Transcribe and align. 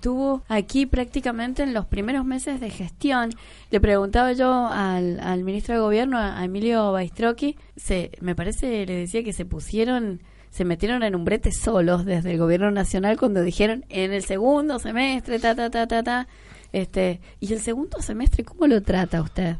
Estuvo 0.00 0.44
aquí 0.46 0.86
prácticamente 0.86 1.64
en 1.64 1.74
los 1.74 1.84
primeros 1.84 2.24
meses 2.24 2.60
de 2.60 2.70
gestión. 2.70 3.30
Le 3.72 3.80
preguntaba 3.80 4.32
yo 4.32 4.68
al, 4.68 5.18
al 5.18 5.42
ministro 5.42 5.74
de 5.74 5.80
Gobierno, 5.80 6.18
a 6.18 6.44
Emilio 6.44 6.92
Baistrocchi, 6.92 7.56
se, 7.74 8.12
me 8.20 8.36
parece, 8.36 8.86
le 8.86 8.94
decía 8.94 9.24
que 9.24 9.32
se 9.32 9.44
pusieron, 9.44 10.20
se 10.50 10.64
metieron 10.64 11.02
en 11.02 11.16
un 11.16 11.24
brete 11.24 11.50
solos 11.50 12.04
desde 12.04 12.30
el 12.30 12.38
Gobierno 12.38 12.70
Nacional 12.70 13.18
cuando 13.18 13.42
dijeron 13.42 13.86
en 13.88 14.12
el 14.12 14.22
segundo 14.22 14.78
semestre, 14.78 15.40
ta, 15.40 15.56
ta, 15.56 15.68
ta, 15.68 15.88
ta, 15.88 16.04
ta. 16.04 16.28
Este, 16.72 17.20
y 17.40 17.52
el 17.52 17.60
segundo 17.60 18.00
semestre, 18.00 18.44
¿cómo 18.44 18.68
lo 18.68 18.80
trata 18.82 19.20
usted? 19.20 19.56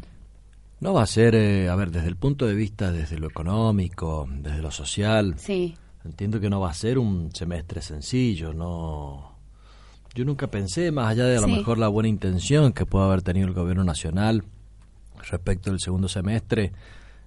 No 0.78 0.94
va 0.94 1.02
a 1.02 1.06
ser, 1.06 1.34
eh, 1.34 1.68
a 1.68 1.74
ver, 1.74 1.90
desde 1.90 2.06
el 2.06 2.16
punto 2.16 2.46
de 2.46 2.54
vista, 2.54 2.92
desde 2.92 3.18
lo 3.18 3.26
económico, 3.26 4.28
desde 4.30 4.62
lo 4.62 4.70
social. 4.70 5.34
Sí. 5.36 5.74
Entiendo 6.04 6.38
que 6.38 6.48
no 6.48 6.60
va 6.60 6.70
a 6.70 6.74
ser 6.74 6.96
un 6.96 7.34
semestre 7.34 7.82
sencillo, 7.82 8.54
no 8.54 9.27
yo 10.18 10.24
nunca 10.24 10.48
pensé, 10.48 10.90
más 10.90 11.12
allá 11.12 11.26
de 11.26 11.38
a 11.38 11.40
lo 11.40 11.46
mejor 11.46 11.78
la 11.78 11.86
buena 11.86 12.08
intención 12.08 12.72
que 12.72 12.84
pueda 12.84 13.06
haber 13.06 13.22
tenido 13.22 13.46
el 13.46 13.54
gobierno 13.54 13.84
nacional 13.84 14.42
respecto 15.30 15.70
del 15.70 15.78
segundo 15.78 16.08
semestre, 16.08 16.72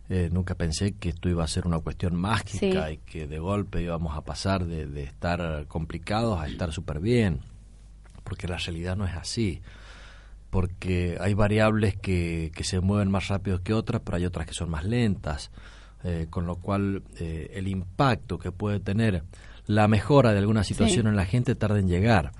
eh, 0.09 0.27
nunca 0.29 0.55
pensé 0.55 0.91
que 0.95 1.07
esto 1.07 1.29
iba 1.29 1.41
a 1.41 1.47
ser 1.47 1.65
una 1.65 1.79
cuestión 1.79 2.17
mágica 2.17 2.91
y 2.91 2.97
que 2.97 3.27
de 3.27 3.39
golpe 3.39 3.81
íbamos 3.81 4.17
a 4.17 4.25
pasar 4.25 4.65
de, 4.65 5.03
estar 5.03 5.67
complicados 5.69 6.37
a 6.37 6.49
estar 6.49 6.73
súper 6.73 6.99
bien, 6.99 7.39
porque 8.25 8.49
la 8.49 8.57
realidad 8.57 8.97
no 8.97 9.05
es 9.05 9.15
así, 9.15 9.61
porque 10.49 11.17
hay 11.21 11.33
variables 11.33 11.95
que, 11.95 12.51
que 12.53 12.65
se 12.65 12.81
mueven 12.81 13.09
más 13.09 13.29
rápido 13.29 13.63
que 13.63 13.73
otras, 13.73 14.01
pero 14.03 14.17
hay 14.17 14.25
otras 14.25 14.45
que 14.45 14.53
son 14.53 14.69
más 14.69 14.83
lentas, 14.83 15.49
eh, 16.03 16.27
con 16.29 16.45
lo 16.45 16.57
cual 16.57 17.03
eh, 17.21 17.51
el 17.53 17.69
impacto 17.69 18.37
que 18.37 18.51
puede 18.51 18.81
tener 18.81 19.23
la 19.65 19.87
mejora 19.87 20.33
de 20.33 20.39
alguna 20.39 20.65
situación 20.65 21.07
en 21.07 21.15
la 21.15 21.25
gente 21.25 21.55
tarda 21.55 21.79
en 21.79 21.87
llegar. 21.87 22.33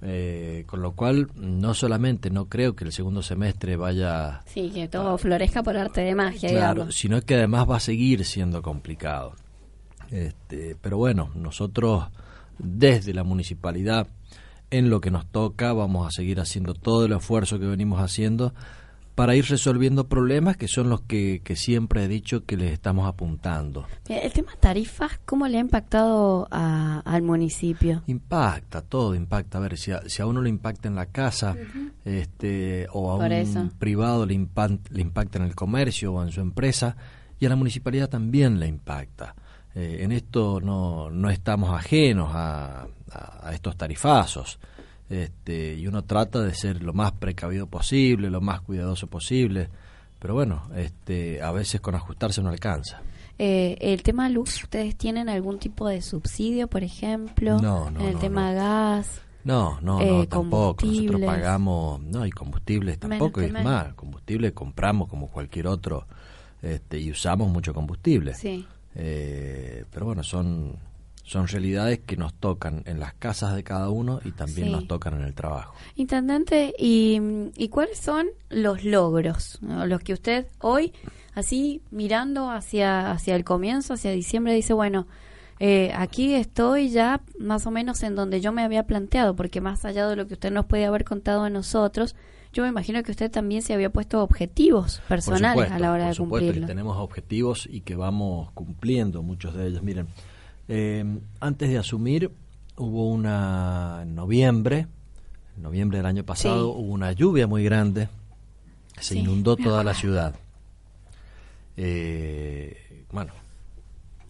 Eh, 0.00 0.62
con 0.66 0.80
lo 0.80 0.92
cual, 0.92 1.28
no 1.34 1.74
solamente 1.74 2.30
no 2.30 2.48
creo 2.48 2.76
que 2.76 2.84
el 2.84 2.92
segundo 2.92 3.20
semestre 3.20 3.76
vaya... 3.76 4.42
Sí, 4.46 4.70
que 4.70 4.86
todo 4.86 5.18
florezca 5.18 5.62
por 5.62 5.76
arte 5.76 6.02
de 6.02 6.14
magia, 6.14 6.50
Claro, 6.50 6.92
sino 6.92 7.20
que 7.22 7.34
además 7.34 7.68
va 7.68 7.76
a 7.76 7.80
seguir 7.80 8.24
siendo 8.24 8.62
complicado. 8.62 9.34
Este, 10.10 10.76
pero 10.80 10.98
bueno, 10.98 11.30
nosotros 11.34 12.04
desde 12.58 13.12
la 13.12 13.24
municipalidad, 13.24 14.08
en 14.70 14.90
lo 14.90 15.00
que 15.00 15.10
nos 15.10 15.26
toca, 15.26 15.72
vamos 15.72 16.06
a 16.06 16.10
seguir 16.10 16.40
haciendo 16.40 16.74
todo 16.74 17.06
el 17.06 17.12
esfuerzo 17.12 17.58
que 17.58 17.66
venimos 17.66 18.00
haciendo 18.00 18.54
para 19.18 19.34
ir 19.34 19.46
resolviendo 19.46 20.06
problemas 20.08 20.56
que 20.56 20.68
son 20.68 20.90
los 20.90 21.00
que, 21.00 21.42
siempre 21.56 22.04
he 22.04 22.08
dicho 22.08 22.44
que 22.44 22.56
les 22.56 22.70
estamos 22.70 23.08
apuntando. 23.08 23.84
El 24.08 24.30
tema 24.30 24.52
tarifas, 24.60 25.18
¿cómo 25.24 25.48
le 25.48 25.58
ha 25.58 25.60
impactado 25.60 26.46
al 26.52 27.22
municipio? 27.22 28.04
Impacta, 28.06 28.80
todo 28.80 29.16
impacta. 29.16 29.58
A 29.58 29.60
ver, 29.60 29.76
si 29.76 29.90
a, 29.90 30.02
si 30.06 30.22
a 30.22 30.26
uno 30.26 30.40
le 30.40 30.50
impacta 30.50 30.86
en 30.86 30.94
la 30.94 31.06
casa 31.06 31.56
este, 32.04 32.86
o 32.92 33.10
a 33.10 33.16
un 33.16 33.70
privado 33.76 34.24
le, 34.24 34.34
le 34.36 35.02
impacta 35.02 35.38
en 35.38 35.44
el 35.46 35.56
comercio 35.56 36.12
o 36.12 36.22
en 36.22 36.30
su 36.30 36.40
empresa, 36.40 36.96
y 37.40 37.46
a 37.46 37.48
la 37.48 37.56
municipalidad 37.56 38.08
también 38.08 38.60
le 38.60 38.68
impacta. 38.68 39.34
Eh, 39.74 39.98
en 40.02 40.12
esto 40.12 40.60
no, 40.60 41.10
no 41.10 41.28
estamos 41.28 41.76
ajenos 41.76 42.30
a, 42.32 42.86
a 43.10 43.52
estos 43.52 43.76
tarifazos 43.76 44.60
este, 45.10 45.74
y 45.74 45.86
uno 45.86 46.02
trata 46.02 46.40
de 46.40 46.54
ser 46.54 46.82
lo 46.82 46.92
más 46.92 47.12
precavido 47.12 47.66
posible, 47.66 48.30
lo 48.30 48.40
más 48.40 48.60
cuidadoso 48.60 49.06
posible, 49.06 49.68
pero 50.18 50.34
bueno, 50.34 50.68
este, 50.76 51.42
a 51.42 51.52
veces 51.52 51.80
con 51.80 51.94
ajustarse 51.94 52.42
no 52.42 52.50
alcanza. 52.50 53.00
Eh, 53.38 53.76
el 53.80 54.02
tema 54.02 54.28
luz, 54.28 54.64
¿ustedes 54.64 54.96
tienen 54.96 55.28
algún 55.28 55.58
tipo 55.58 55.88
de 55.88 56.02
subsidio, 56.02 56.66
por 56.66 56.82
ejemplo? 56.82 57.58
No, 57.60 57.90
no. 57.90 58.00
En 58.00 58.06
el 58.06 58.18
tema 58.18 58.52
gas. 58.52 59.22
No, 59.44 59.80
no, 59.80 60.00
no, 60.00 60.22
eh, 60.22 60.26
tampoco. 60.26 60.84
Nosotros 60.84 61.20
pagamos, 61.22 62.00
no, 62.02 62.26
y 62.26 62.30
combustibles 62.30 62.98
tampoco, 62.98 63.40
es 63.40 63.52
más, 63.52 63.94
combustible 63.94 64.52
compramos 64.52 65.08
como 65.08 65.28
cualquier 65.28 65.68
otro 65.68 66.06
este, 66.60 66.98
y 66.98 67.10
usamos 67.10 67.48
mucho 67.48 67.72
combustible. 67.72 68.34
Sí. 68.34 68.66
Eh, 68.94 69.84
pero 69.90 70.06
bueno, 70.06 70.24
son 70.24 70.76
son 71.28 71.46
realidades 71.46 71.98
que 71.98 72.16
nos 72.16 72.32
tocan 72.32 72.82
en 72.86 72.98
las 72.98 73.12
casas 73.12 73.54
de 73.54 73.62
cada 73.62 73.90
uno 73.90 74.18
y 74.24 74.32
también 74.32 74.72
nos 74.72 74.88
tocan 74.88 75.12
en 75.12 75.24
el 75.24 75.34
trabajo. 75.34 75.74
Intendente, 75.94 76.74
¿y, 76.78 77.20
¿y 77.54 77.68
cuáles 77.68 77.98
son 77.98 78.28
los 78.48 78.82
logros? 78.82 79.58
Los 79.60 80.00
que 80.00 80.14
usted 80.14 80.46
hoy, 80.58 80.94
así 81.34 81.82
mirando 81.90 82.50
hacia, 82.50 83.10
hacia 83.10 83.36
el 83.36 83.44
comienzo, 83.44 83.92
hacia 83.92 84.10
diciembre, 84.10 84.54
dice, 84.54 84.72
bueno, 84.72 85.06
eh, 85.60 85.92
aquí 85.94 86.32
estoy 86.32 86.88
ya 86.88 87.20
más 87.38 87.66
o 87.66 87.70
menos 87.70 88.02
en 88.02 88.14
donde 88.14 88.40
yo 88.40 88.50
me 88.50 88.62
había 88.62 88.86
planteado, 88.86 89.36
porque 89.36 89.60
más 89.60 89.84
allá 89.84 90.08
de 90.08 90.16
lo 90.16 90.26
que 90.26 90.32
usted 90.32 90.50
nos 90.50 90.64
puede 90.64 90.86
haber 90.86 91.04
contado 91.04 91.42
a 91.42 91.50
nosotros, 91.50 92.16
yo 92.54 92.62
me 92.62 92.70
imagino 92.70 93.02
que 93.02 93.10
usted 93.10 93.30
también 93.30 93.60
se 93.60 93.74
había 93.74 93.90
puesto 93.90 94.22
objetivos 94.22 95.02
personales 95.06 95.70
a 95.70 95.78
la 95.78 95.92
hora 95.92 96.08
de 96.08 96.16
cumplirlo. 96.16 96.66
tenemos 96.66 96.96
objetivos 96.96 97.68
y 97.70 97.82
que 97.82 97.96
vamos 97.96 98.50
cumpliendo 98.52 99.22
muchos 99.22 99.52
de 99.52 99.66
ellos. 99.66 99.82
Miren, 99.82 100.06
eh, 100.68 101.04
antes 101.40 101.70
de 101.70 101.78
asumir, 101.78 102.30
hubo 102.76 103.08
una, 103.08 104.00
en 104.02 104.14
noviembre, 104.14 104.86
en 105.56 105.62
noviembre 105.62 105.98
del 105.98 106.06
año 106.06 106.24
pasado, 106.24 106.70
hubo 106.70 106.92
una 106.92 107.12
lluvia 107.12 107.46
muy 107.46 107.64
grande, 107.64 108.08
se 109.00 109.18
inundó 109.18 109.56
toda 109.56 109.82
la 109.82 109.94
ciudad. 109.94 110.34
Eh, 111.76 113.04
bueno, 113.10 113.32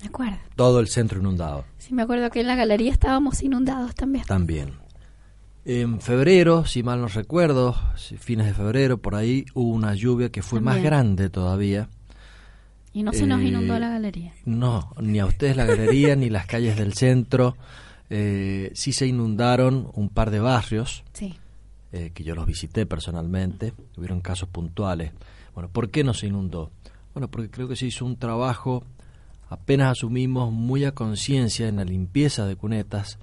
me 0.00 0.06
acuerdo. 0.06 0.36
Todo 0.54 0.80
el 0.80 0.88
centro 0.88 1.18
inundado. 1.18 1.64
Sí, 1.78 1.92
me 1.92 2.02
acuerdo 2.02 2.30
que 2.30 2.40
en 2.40 2.46
la 2.46 2.54
galería 2.54 2.92
estábamos 2.92 3.42
inundados 3.42 3.94
también. 3.94 4.24
También. 4.26 4.72
En 5.64 6.00
febrero, 6.00 6.64
si 6.64 6.82
mal 6.82 7.00
no 7.00 7.08
recuerdo, 7.08 7.74
fines 8.18 8.46
de 8.46 8.54
febrero, 8.54 8.98
por 8.98 9.14
ahí 9.14 9.44
hubo 9.54 9.70
una 9.70 9.94
lluvia 9.94 10.30
que 10.30 10.40
fue 10.40 10.60
más 10.60 10.82
grande 10.82 11.28
todavía 11.28 11.88
y 12.98 13.04
no 13.04 13.12
se 13.12 13.28
nos 13.28 13.40
inundó 13.40 13.78
la 13.78 13.90
galería. 13.90 14.32
No, 14.44 14.92
ni 15.00 15.20
a 15.20 15.26
ustedes 15.26 15.56
la 15.56 15.64
galería, 15.64 16.16
ni 16.16 16.30
las 16.30 16.46
calles 16.46 16.76
del 16.76 16.94
centro. 16.94 17.56
Eh, 18.10 18.72
sí 18.74 18.92
se 18.92 19.06
inundaron 19.06 19.88
un 19.94 20.08
par 20.08 20.32
de 20.32 20.40
barrios, 20.40 21.04
sí. 21.12 21.36
eh, 21.92 22.10
que 22.12 22.24
yo 22.24 22.34
los 22.34 22.44
visité 22.44 22.86
personalmente, 22.86 23.72
hubieron 23.96 24.20
casos 24.20 24.48
puntuales. 24.48 25.12
Bueno, 25.54 25.68
¿por 25.68 25.90
qué 25.90 26.02
no 26.02 26.12
se 26.12 26.26
inundó? 26.26 26.72
Bueno, 27.14 27.28
porque 27.28 27.50
creo 27.50 27.68
que 27.68 27.76
se 27.76 27.86
hizo 27.86 28.04
un 28.04 28.16
trabajo, 28.16 28.82
apenas 29.48 29.92
asumimos 29.92 30.50
muy 30.52 30.84
a 30.84 30.90
conciencia 30.90 31.68
en 31.68 31.76
la 31.76 31.84
limpieza 31.84 32.46
de 32.46 32.56
cunetas 32.56 33.20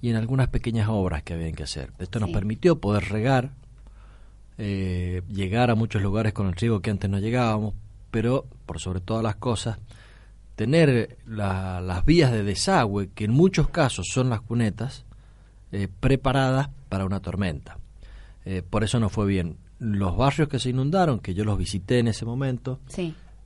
y 0.00 0.08
en 0.08 0.16
algunas 0.16 0.48
pequeñas 0.48 0.88
obras 0.88 1.22
que 1.22 1.34
habían 1.34 1.52
que 1.52 1.64
hacer. 1.64 1.92
Esto 1.98 2.20
nos 2.20 2.30
permitió 2.30 2.80
poder 2.80 3.04
regar, 3.10 3.50
eh, 4.56 5.20
llegar 5.28 5.70
a 5.70 5.74
muchos 5.74 6.00
lugares 6.00 6.32
con 6.32 6.46
el 6.46 6.54
riego 6.54 6.80
que 6.80 6.88
antes 6.88 7.10
no 7.10 7.18
llegábamos, 7.18 7.74
pero 8.14 8.46
por 8.64 8.78
sobre 8.78 9.00
todas 9.00 9.24
las 9.24 9.34
cosas, 9.34 9.80
tener 10.54 11.18
las 11.26 12.04
vías 12.04 12.30
de 12.30 12.44
desagüe, 12.44 13.08
que 13.08 13.24
en 13.24 13.32
muchos 13.32 13.70
casos 13.70 14.06
son 14.08 14.30
las 14.30 14.40
cunetas, 14.40 15.04
eh, 15.72 15.88
preparadas 15.98 16.68
para 16.88 17.06
una 17.06 17.18
tormenta. 17.18 17.76
Eh, 18.44 18.62
por 18.62 18.84
eso 18.84 19.00
no 19.00 19.08
fue 19.08 19.26
bien. 19.26 19.56
Los 19.80 20.16
barrios 20.16 20.48
que 20.48 20.60
se 20.60 20.70
inundaron, 20.70 21.18
que 21.18 21.34
yo 21.34 21.44
los 21.44 21.58
visité 21.58 21.98
en 21.98 22.06
ese 22.06 22.24
momento, 22.24 22.78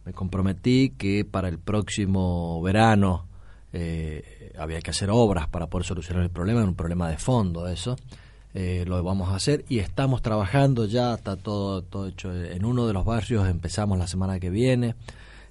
me 0.04 0.12
comprometí 0.12 0.90
que 0.98 1.24
para 1.24 1.48
el 1.48 1.58
próximo 1.58 2.60
verano 2.60 3.26
eh, 3.72 4.52
había 4.58 4.82
que 4.82 4.90
hacer 4.90 5.08
obras 5.10 5.48
para 5.48 5.68
poder 5.68 5.86
solucionar 5.86 6.24
el 6.24 6.30
problema, 6.30 6.62
un 6.62 6.74
problema 6.74 7.08
de 7.08 7.16
fondo 7.16 7.66
eso. 7.68 7.96
Eh, 8.54 8.84
lo 8.86 9.02
vamos 9.02 9.28
a 9.28 9.36
hacer 9.36 9.64
y 9.68 9.78
estamos 9.78 10.22
trabajando 10.22 10.86
ya, 10.86 11.14
está 11.14 11.36
todo, 11.36 11.82
todo 11.82 12.08
hecho 12.08 12.34
en 12.34 12.64
uno 12.64 12.86
de 12.86 12.92
los 12.92 13.04
barrios, 13.04 13.46
empezamos 13.48 13.98
la 13.98 14.06
semana 14.06 14.40
que 14.40 14.50
viene. 14.50 14.94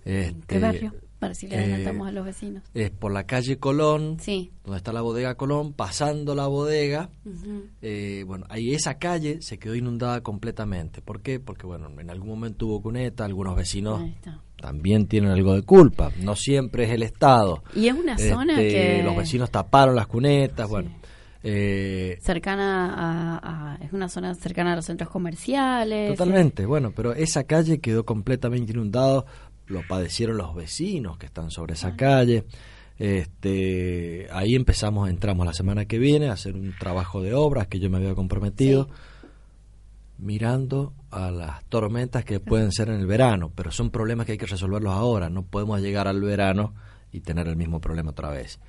Este, 0.03 0.35
¿Qué 0.47 0.59
barrio? 0.59 0.93
Para 1.19 1.33
si 1.33 1.47
le 1.47 1.57
adelantamos 1.57 2.07
a 2.07 2.11
los 2.11 2.25
vecinos. 2.25 2.63
Es 2.75 2.91
por 2.91 3.11
la 3.11 3.25
calle 3.25 3.57
Colón, 3.57 4.17
sí. 4.19 4.51
donde 4.63 4.77
está 4.77 4.93
la 4.93 5.01
bodega 5.01 5.35
Colón, 5.35 5.73
pasando 5.73 6.35
la 6.35 6.45
bodega. 6.45 7.09
Eh, 7.81 8.23
bueno, 8.27 8.45
ahí 8.49 8.73
esa 8.73 8.99
calle 8.99 9.41
se 9.41 9.57
quedó 9.57 9.73
inundada 9.73 10.21
completamente. 10.21 11.01
¿Por 11.01 11.21
qué? 11.21 11.39
Porque, 11.39 11.65
bueno, 11.65 11.89
en 11.99 12.09
algún 12.11 12.29
momento 12.29 12.67
hubo 12.67 12.83
cuneta, 12.83 13.25
algunos 13.25 13.55
vecinos 13.55 14.01
también 14.61 15.07
tienen 15.07 15.31
algo 15.31 15.55
de 15.55 15.63
culpa. 15.63 16.11
No 16.21 16.35
siempre 16.35 16.83
es 16.83 16.91
el 16.91 17.01
Estado. 17.01 17.63
Y 17.75 17.87
es 17.87 17.95
una 17.95 18.15
zona 18.17 18.61
este, 18.61 18.97
que... 18.97 19.03
Los 19.03 19.17
vecinos 19.17 19.49
taparon 19.49 19.95
las 19.95 20.05
cunetas, 20.05 20.69
bueno 20.69 20.91
Eh, 21.49 22.17
cercana 22.21 22.93
a, 22.93 23.75
a- 23.75 23.75
es 23.77 23.93
una 23.93 24.09
zona 24.09 24.33
cercana 24.35 24.73
a 24.73 24.75
los 24.75 24.85
centros 24.85 25.09
comerciales. 25.09 26.17
Totalmente, 26.17 26.65
bueno, 26.65 26.91
pero 26.93 27.13
esa 27.13 27.45
calle 27.45 27.79
quedó 27.79 28.05
completamente 28.05 28.73
inundada, 28.73 29.23
lo 29.67 29.81
padecieron 29.87 30.35
los 30.37 30.53
vecinos 30.53 31.17
que 31.17 31.25
están 31.27 31.49
sobre 31.49 31.73
esa 31.75 31.95
calle. 31.95 32.43
Este, 32.99 34.27
ahí 34.31 34.55
empezamos, 34.55 35.09
entramos 35.09 35.45
la 35.45 35.53
semana 35.53 35.85
que 35.85 35.99
viene 35.99 36.27
a 36.29 36.33
hacer 36.33 36.55
un 36.55 36.73
trabajo 36.77 37.21
de 37.21 37.33
obras 37.33 37.67
que 37.67 37.79
yo 37.79 37.89
me 37.89 37.97
había 37.97 38.13
comprometido, 38.15 38.89
mirando 40.17 40.93
a 41.11 41.31
las 41.31 41.63
tormentas 41.65 42.25
que 42.25 42.39
pueden 42.39 42.71
ser 42.71 42.89
en 42.89 42.95
el 42.99 43.05
verano, 43.05 43.51
pero 43.55 43.71
son 43.71 43.91
problemas 43.91 44.25
que 44.25 44.33
hay 44.33 44.37
que 44.37 44.47
resolverlos 44.47 44.93
ahora, 44.93 45.29
no 45.29 45.43
podemos 45.43 45.79
llegar 45.79 46.07
al 46.07 46.21
verano 46.21 46.73
y 47.11 47.21
tener 47.21 47.47
el 47.47 47.55
mismo 47.55 47.79
problema 47.79 48.11
otra 48.11 48.29
vez. 48.31 48.59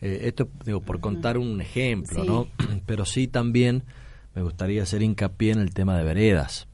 Eh, 0.00 0.22
esto, 0.24 0.48
digo, 0.64 0.80
por 0.80 1.00
contar 1.00 1.38
un 1.38 1.60
ejemplo, 1.60 2.22
Sí. 2.22 2.28
¿no? 2.28 2.48
Pero 2.86 3.04
sí 3.04 3.26
también 3.28 3.82
me 4.34 4.42
gustaría 4.42 4.82
hacer 4.82 5.02
hincapié 5.02 5.52
en 5.52 5.60
el 5.60 5.72
tema 5.72 5.96
de 5.96 6.04
veredas. 6.04 6.66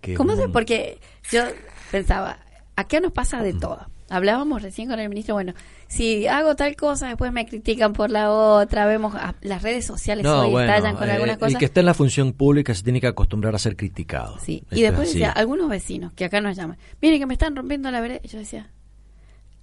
que 0.00 0.14
¿Cómo 0.14 0.32
es 0.32 0.38
se? 0.38 0.46
un- 0.46 0.52
Porque 0.52 0.98
yo 1.30 1.42
pensaba, 1.90 2.38
acá 2.76 3.00
nos 3.00 3.12
pasa 3.12 3.42
de 3.42 3.52
todo. 3.52 3.86
Hablábamos 4.10 4.62
recién 4.62 4.88
con 4.88 4.98
el 5.00 5.10
ministro, 5.10 5.34
bueno, 5.34 5.52
si 5.86 6.26
hago 6.28 6.56
tal 6.56 6.74
cosa, 6.76 7.08
después 7.08 7.30
me 7.30 7.44
critican 7.44 7.92
por 7.92 8.10
la 8.10 8.30
otra, 8.30 8.86
vemos 8.86 9.14
a- 9.14 9.34
las 9.42 9.62
redes 9.62 9.84
sociales 9.84 10.24
No, 10.24 10.44
hoy 10.44 10.50
bueno, 10.50 10.72
estallan 10.72 10.96
con 10.96 11.08
eh, 11.10 11.12
algunas 11.12 11.34
el 11.34 11.40
cosas. 11.40 11.58
que 11.58 11.66
está 11.66 11.80
en 11.80 11.86
la 11.86 11.92
función 11.92 12.32
pública 12.32 12.74
se 12.74 12.82
tiene 12.82 13.02
que 13.02 13.06
acostumbrar 13.06 13.54
a 13.54 13.58
ser 13.58 13.76
criticado. 13.76 14.38
Sí, 14.40 14.62
Esto 14.64 14.76
y 14.76 14.82
después 14.82 15.08
decía, 15.08 15.30
algunos 15.32 15.68
vecinos 15.68 16.14
que 16.14 16.24
acá 16.24 16.40
nos 16.40 16.56
llaman, 16.56 16.78
miren 17.02 17.18
que 17.20 17.26
me 17.26 17.34
están 17.34 17.54
rompiendo 17.54 17.90
la 17.90 18.00
vereda. 18.00 18.22
Yo 18.22 18.38
decía, 18.38 18.70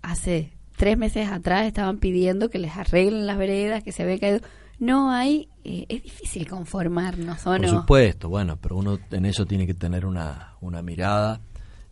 hace 0.03 0.51
tres 0.77 0.97
meses 0.97 1.29
atrás 1.29 1.65
estaban 1.65 1.97
pidiendo 1.97 2.49
que 2.49 2.59
les 2.59 2.75
arreglen 2.75 3.25
las 3.27 3.37
veredas, 3.37 3.83
que 3.83 3.91
se 3.91 4.03
había 4.03 4.19
caído. 4.19 4.39
No 4.79 5.09
hay, 5.11 5.47
eh, 5.63 5.85
es 5.87 6.03
difícil 6.03 6.47
conformarnos, 6.49 7.41
¿o 7.47 7.51
Por 7.51 7.61
no? 7.61 7.67
supuesto, 7.67 8.27
bueno, 8.29 8.57
pero 8.57 8.75
uno 8.75 8.99
en 9.11 9.25
eso 9.25 9.45
tiene 9.45 9.65
que 9.65 9.73
tener 9.73 10.05
una, 10.05 10.55
una 10.59 10.81
mirada 10.81 11.39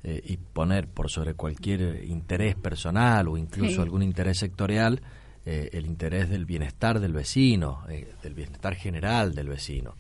eh, 0.03 0.21
y 0.25 0.35
poner 0.35 0.87
por 0.89 1.09
sobre 1.09 1.33
cualquier 1.33 2.03
interés 2.03 2.55
personal 2.55 3.29
o 3.29 3.37
incluso 3.37 3.75
Sí. 3.75 3.81
algún 3.81 4.03
interés 4.03 4.37
sectorial 4.39 5.01
eh, 5.45 5.69
el 5.73 5.85
interés 5.85 6.29
del 6.29 6.45
bienestar 6.45 6.99
del 7.01 7.11
vecino, 7.13 7.83
del 8.21 8.33
bienestar 8.33 8.75
general 8.75 9.33
del 9.35 9.49
vecino. 9.49 9.95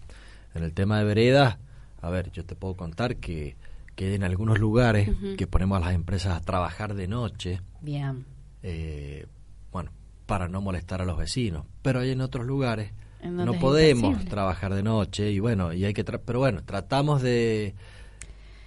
En 0.55 0.63
el 0.63 0.73
tema 0.73 0.99
de 0.99 1.03
veredas, 1.05 1.57
a 2.01 2.09
ver, 2.09 2.31
yo 2.31 2.45
te 2.45 2.55
puedo 2.55 2.75
contar 2.75 3.17
que, 3.17 3.55
que 3.95 4.13
en 4.15 4.23
algunos 4.23 4.59
lugares 4.59 5.09
que 5.37 5.47
ponemos 5.47 5.77
a 5.77 5.85
las 5.85 5.95
empresas 5.95 6.37
a 6.37 6.41
trabajar 6.41 6.93
de 6.95 7.07
noche, 7.07 7.59
Bien. 7.81 8.25
Eh, 8.63 9.25
bueno, 9.71 9.91
para 10.25 10.47
no 10.47 10.61
molestar 10.61 11.01
a 11.01 11.05
los 11.05 11.17
vecinos. 11.17 11.65
Pero 11.81 11.99
hay 11.99 12.11
en 12.11 12.21
otros 12.21 12.45
lugares 12.45 12.91
En 13.21 13.35
no 13.37 13.53
podemos 13.53 14.03
imposible. 14.11 14.29
trabajar 14.29 14.73
de 14.73 14.83
noche 14.83 15.31
y 15.31 15.39
bueno, 15.39 15.73
y 15.73 15.85
hay 15.85 15.93
que, 15.93 16.03
tra- 16.05 16.19
pero 16.25 16.39
bueno, 16.39 16.63
tratamos 16.63 17.21
de, 17.21 17.75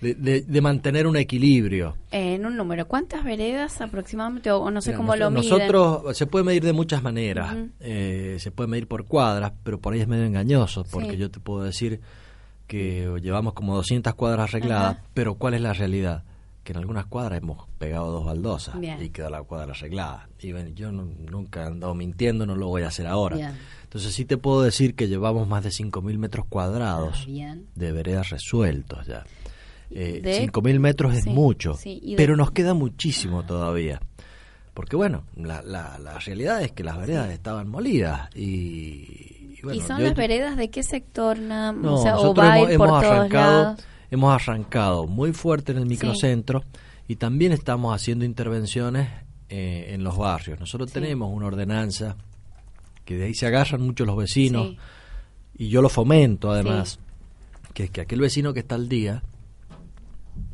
de, 0.01 0.15
de- 0.15 0.43
de 0.43 0.61
mantener 0.61 1.07
un 1.07 1.17
equilibrio. 1.17 1.97
En 2.11 2.45
un 2.47 2.57
número, 2.57 2.87
¿cuántas 2.87 3.25
veredas 3.25 3.81
aproximadamente? 3.81 4.51
O, 4.51 4.71
no 4.71 4.81
sé 4.83 4.91
Mira, 4.91 4.97
cómo 4.99 5.13
nos- 5.13 5.19
lo 5.19 5.31
miden. 5.31 5.49
Nosotros 5.51 6.17
se 6.17 6.27
puede 6.27 6.45
medir 6.45 6.63
de 6.65 6.73
muchas 6.75 7.03
maneras. 7.03 7.57
Eh, 7.81 8.37
se 8.39 8.51
puede 8.51 8.69
medir 8.69 8.87
por 8.87 9.05
cuadras, 9.07 9.53
pero 9.63 9.81
por 9.81 9.95
ahí 9.95 10.01
es 10.01 10.09
medio 10.09 10.25
engañoso, 10.25 10.85
porque 10.91 11.13
Sí. 11.13 11.17
yo 11.17 11.31
te 11.31 11.41
puedo 11.41 11.63
decir 11.65 12.01
que 12.67 13.09
llevamos 13.23 13.55
como 13.55 13.75
200 13.77 14.15
cuadras 14.15 14.51
arregladas, 14.51 14.99
pero 15.15 15.37
¿cuál 15.37 15.55
es 15.55 15.61
la 15.61 15.73
realidad? 15.73 16.25
Que 16.67 16.73
en 16.73 16.79
algunas 16.79 17.07
cuadras 17.07 17.41
hemos 17.41 17.69
pegado 17.79 18.11
dos 18.11 18.25
baldosas 18.25 18.81
Bien. 18.81 19.01
y 19.01 19.11
queda 19.11 19.31
la 19.31 19.41
cuadra 19.45 19.71
arreglada. 19.73 20.29
Y 20.41 20.51
bueno, 20.51 20.71
yo 20.71 20.91
no- 20.91 21.05
nunca 21.31 21.63
he 21.63 21.67
andado 21.67 21.95
mintiendo, 21.95 22.45
no 22.45 22.57
lo 22.57 22.67
voy 22.67 22.83
a 22.83 22.89
hacer 22.89 23.07
ahora. 23.07 23.37
Bien. 23.37 23.53
Entonces 23.85 24.13
sí 24.13 24.25
te 24.25 24.37
puedo 24.37 24.63
decir 24.63 24.97
que 24.97 25.07
llevamos 25.07 25.47
más 25.47 25.63
de 25.63 25.71
5.000 25.71 26.19
metros 26.19 26.45
cuadrados 26.49 27.21
Ah, 27.23 27.25
bien. 27.29 27.67
de 27.77 27.93
veredas 27.93 28.31
resueltos 28.31 29.07
ya. 29.07 29.25
Eh, 29.93 30.21
De- 30.21 30.41
5.000 30.41 30.81
metros 30.81 31.15
es 31.15 31.27
mucho, 31.27 31.75
sí, 31.75 32.01
y 32.03 32.11
de- 32.11 32.17
pero 32.17 32.35
nos 32.37 32.51
queda 32.51 32.75
muchísimo 32.75 33.45
todavía. 33.45 34.01
Porque 34.75 34.97
bueno, 34.97 35.23
la, 35.37 35.63
la, 35.63 36.01
la 36.01 36.19
realidad 36.19 36.63
es 36.63 36.73
que 36.73 36.83
las 36.83 36.99
veredas 36.99 37.31
estaban 37.31 37.69
molidas 37.69 38.29
y... 38.35 39.55
y 39.57 39.61
bueno, 39.63 39.81
¿Y 39.81 39.87
son 39.87 39.99
yo- 40.01 40.05
las 40.09 40.17
veredas 40.17 40.57
de 40.57 40.69
qué 40.69 40.83
sector? 40.83 41.39
Nam? 41.39 41.81
No, 41.81 41.95
o 41.95 42.03
sea, 42.03 42.15
o 42.19 42.23
nosotros 42.23 42.45
va 42.45 42.53
a 42.55 42.59
hemos, 42.59 42.71
ir 42.73 42.77
por 42.79 42.89
hemos 42.89 43.01
todos 43.03 43.15
arrancado, 43.15 43.63
lados. 43.63 43.85
Hemos 44.11 44.33
arrancado 44.35 45.07
muy 45.07 45.33
fuerte 45.33 45.73
en 45.73 45.79
el 45.79 45.87
microcentro 45.87 46.63
y 47.09 47.17
también 47.17 47.53
estamos 47.53 47.95
haciendo 47.95 48.25
intervenciones 48.25 49.09
eh, 49.49 49.91
en 49.95 50.03
los 50.03 50.17
barrios. 50.17 50.59
Nosotros 50.59 50.91
Sí. 50.91 50.95
tenemos 50.95 51.33
una 51.33 51.47
ordenanza 51.47 52.17
que 53.05 53.17
de 53.17 53.27
ahí 53.27 53.35
se 53.35 53.47
agarran 53.47 53.83
muchos 53.83 54.07
los 54.07 54.17
vecinos 54.17 54.69
Sí. 54.71 54.79
y 55.59 55.69
yo 55.69 55.83
lo 55.83 55.89
fomento 55.89 56.51
además, 56.51 56.99
que 57.75 57.85
es 57.85 57.91
que 57.91 58.01
aquel 58.01 58.21
vecino 58.21 58.53
que 58.53 58.61
está 58.61 58.75
al 58.75 58.89
día, 58.89 59.23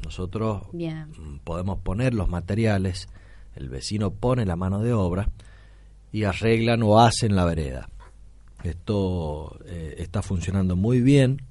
nosotros 0.05 0.63
Bien. 0.73 1.07
podemos 1.45 1.79
poner 1.81 2.15
los 2.15 2.29
materiales, 2.29 3.09
el 3.57 3.69
vecino 3.69 4.11
pone 4.11 4.45
la 4.45 4.57
mano 4.57 4.81
de 4.81 4.93
obra 4.93 5.29
y 6.13 6.25
arreglan 6.25 6.83
o 6.83 7.01
hacen 7.01 7.35
la 7.35 7.45
vereda. 7.45 7.89
Esto 8.63 9.59
eh, 9.67 9.95
está 9.99 10.23
funcionando 10.23 10.77
muy 10.77 11.01
bien, 11.01 11.43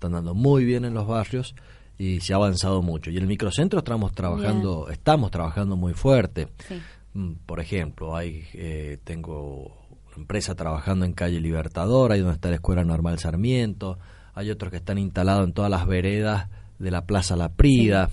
está 0.00 0.06
andando 0.06 0.34
muy 0.34 0.64
bien 0.64 0.86
en 0.86 0.94
los 0.94 1.06
barrios 1.06 1.54
y 1.98 2.20
se 2.20 2.32
ha 2.32 2.36
avanzado 2.36 2.80
mucho. 2.80 3.10
Y 3.10 3.18
en 3.18 3.24
el 3.24 3.28
microcentro 3.28 3.80
estamos 3.80 4.12
trabajando, 4.12 4.88
estamos 4.88 5.30
trabajando 5.30 5.76
muy 5.76 5.92
fuerte. 5.92 6.48
Sí. 6.66 6.80
Mm, 7.12 7.32
Por 7.44 7.60
ejemplo, 7.60 8.16
hay 8.16 8.44
eh, 8.54 8.96
tengo 9.04 9.76
una 10.06 10.16
empresa 10.16 10.54
trabajando 10.54 11.04
en 11.04 11.12
calle 11.12 11.38
Libertador, 11.38 12.12
ahí 12.12 12.20
donde 12.20 12.36
está 12.36 12.48
la 12.48 12.54
Escuela 12.54 12.82
Normal 12.82 13.18
Sarmiento, 13.18 13.98
hay 14.32 14.50
otros 14.50 14.70
que 14.70 14.78
están 14.78 14.96
instalados 14.96 15.44
en 15.44 15.52
todas 15.52 15.70
las 15.70 15.86
veredas 15.86 16.48
de 16.78 16.90
la 16.90 17.04
Plaza 17.04 17.36
La 17.36 17.50
Prida, 17.50 18.08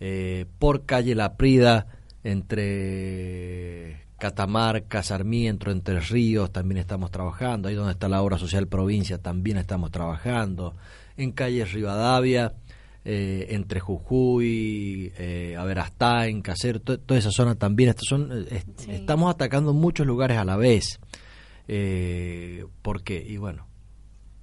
eh, 0.00 0.46
por 0.58 0.86
calle 0.86 1.14
La 1.14 1.36
Prida, 1.36 1.86
entre 2.24 4.08
Catamarca, 4.18 5.04
Sarmiento, 5.04 5.70
Entre 5.70 6.00
Ríos, 6.00 6.52
también 6.52 6.78
estamos 6.78 7.12
trabajando, 7.12 7.68
ahí 7.68 7.76
donde 7.76 7.92
está 7.92 8.08
la 8.08 8.20
Obra 8.20 8.36
Social 8.36 8.66
Provincia, 8.66 9.18
también 9.18 9.58
estamos 9.58 9.92
trabajando, 9.92 10.74
en 11.18 11.32
calle 11.32 11.64
Rivadavia, 11.64 12.54
eh, 13.04 13.46
entre 13.50 13.80
Jujuy, 13.80 15.12
eh, 15.18 15.56
Averastain, 15.58 16.42
Casero, 16.42 16.80
to- 16.80 16.98
toda 17.00 17.18
esa 17.18 17.30
zona 17.30 17.54
también. 17.54 17.94
Son, 17.98 18.46
eh, 18.50 18.62
Sí. 18.76 18.90
Estamos 18.92 19.30
atacando 19.34 19.72
muchos 19.74 20.06
lugares 20.06 20.38
a 20.38 20.44
la 20.44 20.56
vez. 20.56 21.00
Eh, 21.68 22.64
¿Por 22.82 23.02
qué? 23.02 23.22
Y 23.26 23.36
bueno, 23.36 23.66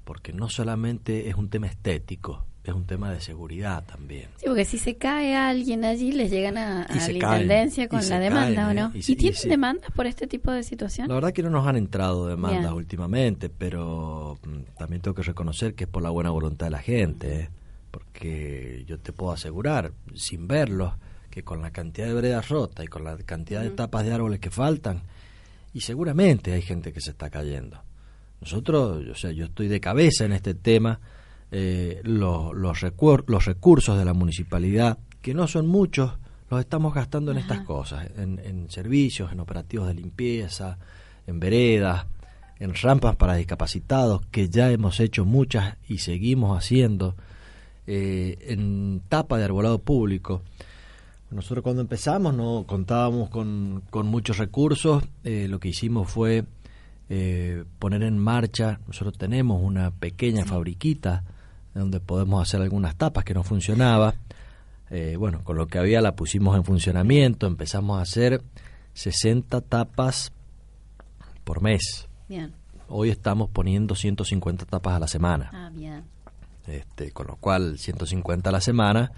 porque 0.03 0.33
no 0.33 0.49
solamente 0.49 1.29
es 1.29 1.35
un 1.35 1.49
tema 1.49 1.67
estético, 1.67 2.45
es 2.71 2.75
un 2.77 2.85
tema 2.85 3.11
de 3.11 3.21
seguridad 3.21 3.83
también. 3.85 4.29
Sí, 4.37 4.45
porque 4.47 4.65
si 4.65 4.77
se 4.77 4.95
cae 4.95 5.35
alguien 5.35 5.83
allí, 5.85 6.11
les 6.11 6.29
llegan 6.31 6.57
a, 6.57 6.87
la 6.87 7.11
intendencia 7.11 7.87
con 7.87 8.07
la 8.09 8.19
demanda, 8.19 8.63
caen, 8.63 8.67
¿o 8.67 8.71
¿eh? 8.71 8.75
no? 8.75 8.91
Y 8.93 8.99
¿Y, 8.99 9.01
se- 9.03 9.11
y 9.13 9.15
tienen 9.15 9.39
demandas 9.49 9.91
por 9.91 10.07
este 10.07 10.27
tipo 10.27 10.51
de 10.51 10.63
situación? 10.63 11.07
La 11.07 11.15
verdad 11.15 11.31
que 11.33 11.43
no 11.43 11.49
nos 11.49 11.67
han 11.67 11.75
entrado 11.75 12.27
demandas 12.27 12.61
Bien. 12.63 12.73
últimamente, 12.73 13.49
pero 13.49 14.37
mm, 14.45 14.77
también 14.77 15.01
tengo 15.01 15.15
que 15.15 15.23
reconocer 15.23 15.75
que 15.75 15.83
es 15.85 15.89
por 15.89 16.03
la 16.03 16.09
buena 16.09 16.29
voluntad 16.31 16.67
de 16.67 16.71
la 16.71 16.79
gente, 16.79 17.39
¿eh? 17.41 17.49
porque 17.91 18.83
yo 18.87 18.99
te 18.99 19.13
puedo 19.13 19.31
asegurar, 19.31 19.91
sin 20.13 20.47
verlos, 20.47 20.93
que 21.29 21.43
con 21.43 21.61
la 21.61 21.71
cantidad 21.71 22.07
de 22.07 22.13
veredas 22.13 22.49
rotas 22.49 22.85
y 22.85 22.87
con 22.87 23.03
la 23.03 23.17
cantidad 23.17 23.61
de 23.61 23.69
tapas 23.71 24.05
de 24.05 24.13
árboles 24.13 24.39
que 24.39 24.49
faltan, 24.49 25.01
y 25.73 25.81
seguramente 25.81 26.53
hay 26.53 26.61
gente 26.61 26.93
que 26.93 27.01
se 27.01 27.11
está 27.11 27.29
cayendo. 27.29 27.81
Nosotros, 28.41 29.05
o 29.11 29.15
sea, 29.15 29.31
yo 29.31 29.45
estoy 29.45 29.67
de 29.67 29.79
cabeza 29.79 30.25
en 30.25 30.33
este 30.33 30.53
tema, 30.53 30.99
eh, 31.51 32.01
los, 32.03 32.53
los, 32.53 32.81
los 33.27 33.45
recursos 33.45 33.97
de 33.97 34.05
la 34.05 34.13
municipalidad, 34.13 34.97
que 35.21 35.33
no 35.33 35.47
son 35.47 35.67
muchos, 35.67 36.13
los 36.49 36.59
estamos 36.59 36.93
gastando 36.93 37.31
en 37.31 37.37
estas 37.37 37.61
cosas, 37.61 38.07
en, 38.17 38.39
en 38.43 38.69
servicios, 38.69 39.31
en 39.31 39.39
operativos 39.39 39.87
de 39.87 39.95
limpieza, 39.95 40.77
en 41.25 41.39
veredas, 41.39 42.05
en 42.59 42.73
rampas 42.73 43.15
para 43.15 43.35
discapacitados, 43.35 44.21
que 44.31 44.49
ya 44.49 44.71
hemos 44.71 44.99
hecho 44.99 45.25
muchas 45.25 45.77
y 45.87 45.97
seguimos 45.99 46.57
haciendo, 46.57 47.15
eh, 47.87 48.37
en 48.47 49.01
tapa 49.09 49.37
de 49.37 49.45
arbolado 49.45 49.79
público. 49.79 50.41
Nosotros 51.31 51.63
cuando 51.63 51.81
empezamos 51.81 52.33
no 52.33 52.63
contábamos 52.65 53.29
con, 53.29 53.83
con 53.89 54.07
muchos 54.07 54.37
recursos, 54.37 55.03
eh, 55.23 55.47
lo 55.49 55.59
que 55.59 55.69
hicimos 55.69 56.09
fue 56.09 56.45
eh, 57.09 57.63
poner 57.79 58.03
en 58.03 58.17
marcha, 58.17 58.79
nosotros 58.87 59.17
tenemos 59.17 59.61
una 59.61 59.91
pequeña 59.91 60.45
fabriquita 60.45 61.23
donde 61.75 61.99
podemos 61.99 62.41
hacer 62.41 62.61
algunas 62.61 62.95
tapas 62.95 63.23
que 63.23 63.33
no 63.33 63.43
funcionaba, 63.43 64.15
Eh, 64.91 65.15
bueno, 65.17 65.43
con 65.43 65.57
lo 65.57 65.65
que 65.65 65.79
había 65.79 65.99
la 65.99 66.15
pusimos 66.15 66.55
en 66.55 66.63
funcionamiento, 66.63 67.47
empezamos 67.47 67.97
a 67.97 68.03
hacer 68.03 68.43
60 68.93 69.61
tapas 69.61 70.31
por 71.43 71.59
mes. 71.61 72.07
Bien. 72.29 72.53
Hoy 72.87 73.09
estamos 73.09 73.49
poniendo 73.49 73.95
150 73.95 74.65
tapas 74.65 74.93
a 74.93 74.99
la 74.99 75.07
semana, 75.07 75.49
Ah, 75.51 75.71
bien. 75.73 76.03
este, 76.67 77.11
con 77.11 77.25
lo 77.25 77.35
cual 77.37 77.79
150 77.79 78.49
a 78.49 78.51
la 78.53 78.61
semana, 78.61 79.11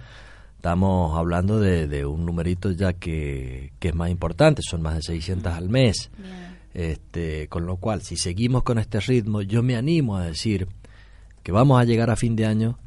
estamos 0.56 1.16
hablando 1.18 1.60
de, 1.60 1.86
de 1.86 2.06
un 2.06 2.24
numerito 2.24 2.70
ya 2.72 2.94
que, 2.94 3.72
que 3.78 3.88
es 3.88 3.94
más 3.94 4.08
importante, 4.08 4.62
son 4.62 4.80
más 4.80 4.94
de 4.96 5.02
600 5.02 5.52
al 5.52 5.68
mes. 5.68 6.10
Bien. 6.16 6.56
Este, 6.72 7.46
con 7.48 7.66
lo 7.66 7.76
cual, 7.76 8.00
si 8.00 8.16
seguimos 8.16 8.62
con 8.62 8.78
este 8.78 9.00
ritmo, 9.00 9.42
yo 9.42 9.62
me 9.62 9.76
animo 9.76 10.16
a 10.16 10.24
decir 10.24 10.66
que 11.48 11.52
vamos 11.52 11.80
a 11.80 11.84
llegar 11.84 12.10
a 12.10 12.16
fin 12.16 12.36
de 12.36 12.44
año 12.44 12.78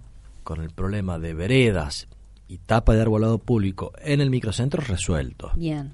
con 0.44 0.62
el 0.62 0.70
problema 0.70 1.18
de 1.18 1.34
veredas 1.34 2.08
y 2.48 2.60
tapa 2.60 2.94
de 2.94 3.02
arbolado 3.02 3.40
público 3.40 3.92
en 4.04 4.22
el 4.22 4.30
microcentro 4.30 4.84
resuelto. 4.84 5.50
Bien. 5.56 5.94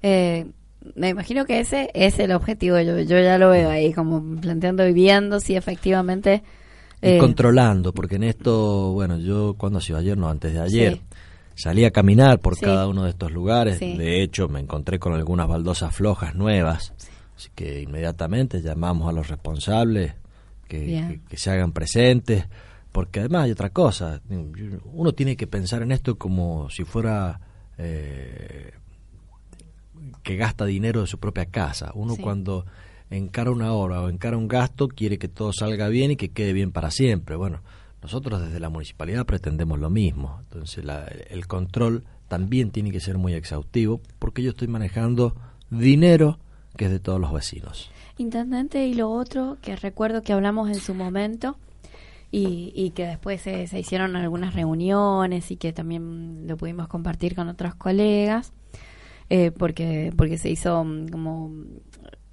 Eh, 0.00 0.46
me 0.94 1.10
imagino 1.10 1.44
que 1.44 1.60
ese 1.60 1.90
es 1.92 2.18
el 2.20 2.32
objetivo. 2.32 2.80
Yo, 2.80 2.98
yo 3.00 3.18
ya 3.20 3.36
lo 3.36 3.50
veo 3.50 3.68
ahí, 3.68 3.92
como 3.92 4.40
planteando 4.40 4.88
y 4.88 4.94
viendo 4.94 5.40
si 5.40 5.56
efectivamente. 5.56 6.42
Y 7.02 7.08
eh, 7.08 7.18
controlando, 7.18 7.92
porque 7.92 8.16
en 8.16 8.22
esto, 8.22 8.92
bueno, 8.94 9.18
yo 9.18 9.52
cuando 9.58 9.78
ha 9.78 9.82
sido 9.82 9.98
ayer, 9.98 10.16
no, 10.16 10.30
antes 10.30 10.54
de 10.54 10.60
ayer, 10.60 11.00
salí 11.54 11.84
a 11.84 11.90
caminar 11.90 12.40
por 12.40 12.54
Sí. 12.56 12.64
cada 12.64 12.88
uno 12.88 13.04
de 13.04 13.10
estos 13.10 13.30
lugares. 13.30 13.76
Sí. 13.76 13.94
De 13.98 14.22
hecho, 14.22 14.48
me 14.48 14.58
encontré 14.58 14.98
con 14.98 15.12
algunas 15.12 15.48
baldosas 15.48 15.94
flojas 15.94 16.34
nuevas. 16.34 16.94
Así 17.36 17.50
que 17.54 17.82
inmediatamente 17.82 18.62
llamamos 18.62 19.06
a 19.06 19.12
los 19.12 19.28
responsables 19.28 20.14
que, 20.64 20.80
Bien. 20.80 21.08
que- 21.08 21.20
que 21.30 21.36
se 21.36 21.50
hagan 21.50 21.72
presentes. 21.72 22.46
Porque 22.92 23.20
además 23.20 23.44
hay 23.44 23.50
otra 23.50 23.70
cosa. 23.70 24.20
Uno 24.84 25.12
tiene 25.12 25.36
que 25.36 25.46
pensar 25.48 25.82
en 25.82 25.90
esto 25.92 26.16
como 26.16 26.70
si 26.70 26.84
fuera 26.84 27.40
eh, 27.76 28.70
que 30.22 30.36
gasta 30.36 30.64
dinero 30.64 31.00
de 31.00 31.06
su 31.06 31.18
propia 31.18 31.46
casa. 31.46 31.90
Uno 31.94 32.14
Sí. 32.14 32.22
cuando 32.22 32.66
encara 33.10 33.50
una 33.50 33.72
obra 33.72 34.00
o 34.00 34.08
encara 34.08 34.36
un 34.36 34.48
gasto 34.48 34.88
quiere 34.88 35.18
que 35.18 35.28
todo 35.28 35.52
salga 35.52 35.88
bien 35.88 36.12
y 36.12 36.16
que 36.16 36.30
quede 36.30 36.52
bien 36.52 36.70
para 36.72 36.90
siempre. 36.90 37.36
Bueno, 37.36 37.62
nosotros 38.02 38.40
desde 38.42 38.60
la 38.60 38.68
municipalidad 38.68 39.26
pretendemos 39.26 39.78
lo 39.78 39.90
mismo. 39.90 40.38
Entonces 40.44 40.84
la- 40.84 41.04
el 41.30 41.46
control 41.46 42.04
también 42.28 42.70
tiene 42.70 42.90
que 42.92 43.00
ser 43.00 43.18
muy 43.18 43.34
exhaustivo 43.34 44.00
porque 44.18 44.42
yo 44.42 44.50
estoy 44.50 44.68
manejando 44.68 45.34
dinero 45.70 46.38
que 46.76 46.86
es 46.86 46.90
de 46.90 46.98
todos 47.00 47.20
los 47.20 47.32
vecinos. 47.32 47.90
Intendente, 48.18 48.86
y 48.86 48.94
lo 48.94 49.10
otro 49.10 49.56
que 49.62 49.76
recuerdo 49.76 50.22
que 50.22 50.32
hablamos 50.32 50.68
en 50.68 50.76
su 50.76 50.94
momento 50.94 51.56
y, 52.30 52.72
y 52.74 52.90
que 52.90 53.06
después 53.06 53.40
se, 53.42 53.66
se 53.66 53.78
hicieron 53.80 54.16
algunas 54.16 54.54
reuniones 54.54 55.50
y 55.50 55.56
que 55.56 55.72
también 55.72 56.46
lo 56.46 56.56
pudimos 56.56 56.88
compartir 56.88 57.34
con 57.34 57.48
otros 57.48 57.74
colegas, 57.74 58.52
eh, 59.30 59.50
porque, 59.50 60.12
porque 60.16 60.38
se 60.38 60.50
hizo 60.50 60.84
mm, 60.84 61.08
como 61.08 61.50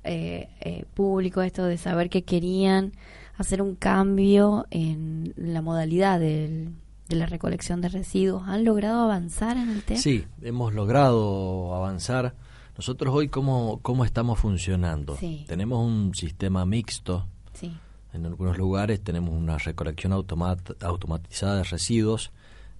eh, 0.03 0.49
eh, 0.61 0.85
público 0.93 1.41
esto 1.41 1.65
de 1.65 1.77
saber 1.77 2.09
que 2.09 2.23
querían 2.23 2.91
hacer 3.37 3.61
un 3.61 3.75
cambio 3.75 4.65
en 4.71 5.33
la 5.35 5.61
modalidad 5.61 6.19
del- 6.19 6.69
de 7.09 7.15
la 7.17 7.25
recolección 7.25 7.81
de 7.81 7.89
residuos. 7.89 8.43
¿Han 8.47 8.63
logrado 8.63 9.01
avanzar 9.01 9.57
en 9.57 9.69
el 9.69 9.83
tema? 9.83 9.99
Sí, 9.99 10.23
hemos 10.41 10.73
logrado 10.73 11.75
avanzar. 11.75 12.33
Nosotros 12.77 13.13
hoy, 13.13 13.27
¿cómo, 13.27 13.79
cómo 13.81 14.05
estamos 14.05 14.39
funcionando? 14.39 15.15
Sí. 15.17 15.45
Tenemos 15.47 15.85
un 15.85 16.15
sistema 16.15 16.65
mixto. 16.65 17.27
Sí. 17.53 17.75
En 18.13 18.25
algunos 18.25 18.57
lugares 18.57 19.01
tenemos 19.01 19.33
una 19.33 19.57
recolección 19.57 20.13
automat- 20.13 20.75
automatizada 20.83 21.57
de 21.57 21.63
residuos 21.63 22.31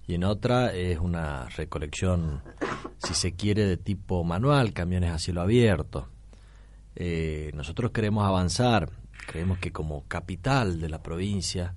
y 0.06 0.14
en 0.14 0.24
otra 0.24 0.74
es 0.74 0.98
una 0.98 1.48
recolección, 1.50 2.42
si 2.98 3.14
se 3.14 3.32
quiere, 3.32 3.64
de 3.64 3.76
tipo 3.76 4.24
manual, 4.24 4.72
camiones 4.72 5.10
a 5.12 5.18
cielo 5.18 5.40
abierto. 5.40 6.08
Eh, 6.96 7.50
nosotros 7.54 7.92
queremos 7.92 8.26
avanzar, 8.26 8.90
creemos 9.26 9.58
que 9.58 9.72
como 9.72 10.04
capital 10.08 10.80
de 10.80 10.88
la 10.90 11.02
provincia 11.02 11.74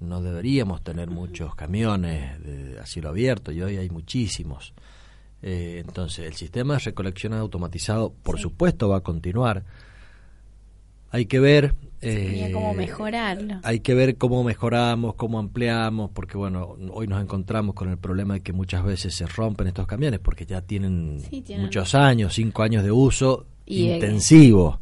no 0.00 0.22
deberíamos 0.22 0.82
tener 0.82 1.10
muchos 1.10 1.54
camiones 1.54 2.42
de, 2.42 2.80
a 2.80 2.86
cielo 2.86 3.10
abierto 3.10 3.52
y 3.52 3.60
hoy 3.62 3.76
hay 3.76 3.90
muchísimos. 3.90 4.72
Eh, 5.42 5.82
entonces, 5.86 6.26
el 6.26 6.34
sistema 6.34 6.74
de 6.74 6.80
recolección 6.80 7.32
automatizado, 7.32 8.12
por 8.22 8.36
Sí. 8.36 8.42
supuesto, 8.42 8.88
va 8.88 8.98
a 8.98 9.00
continuar. 9.00 9.64
Hay 11.12 11.26
que 11.26 11.40
ver. 11.40 11.74
Eh, 12.02 12.50
mejorarlo. 12.76 13.60
Hay 13.62 13.80
que 13.80 13.94
ver 13.94 14.16
cómo 14.16 14.42
mejoramos, 14.44 15.14
cómo 15.16 15.38
ampliamos, 15.38 16.10
porque 16.12 16.38
bueno, 16.38 16.76
hoy 16.92 17.06
nos 17.06 17.20
encontramos 17.20 17.74
con 17.74 17.90
el 17.90 17.98
problema 17.98 18.34
de 18.34 18.40
que 18.40 18.52
muchas 18.52 18.84
veces 18.84 19.14
se 19.14 19.26
rompen 19.26 19.66
estos 19.66 19.86
camiones 19.86 20.18
porque 20.20 20.46
ya 20.46 20.62
tienen, 20.62 21.20
Sí, 21.28 21.42
tienen- 21.42 21.66
muchos 21.66 21.94
años, 21.94 22.32
cinco 22.34 22.62
años 22.62 22.84
de 22.84 22.92
uso 22.92 23.46
Y, 23.66 23.88
eh, 23.88 23.94
intensivo. 23.96 24.80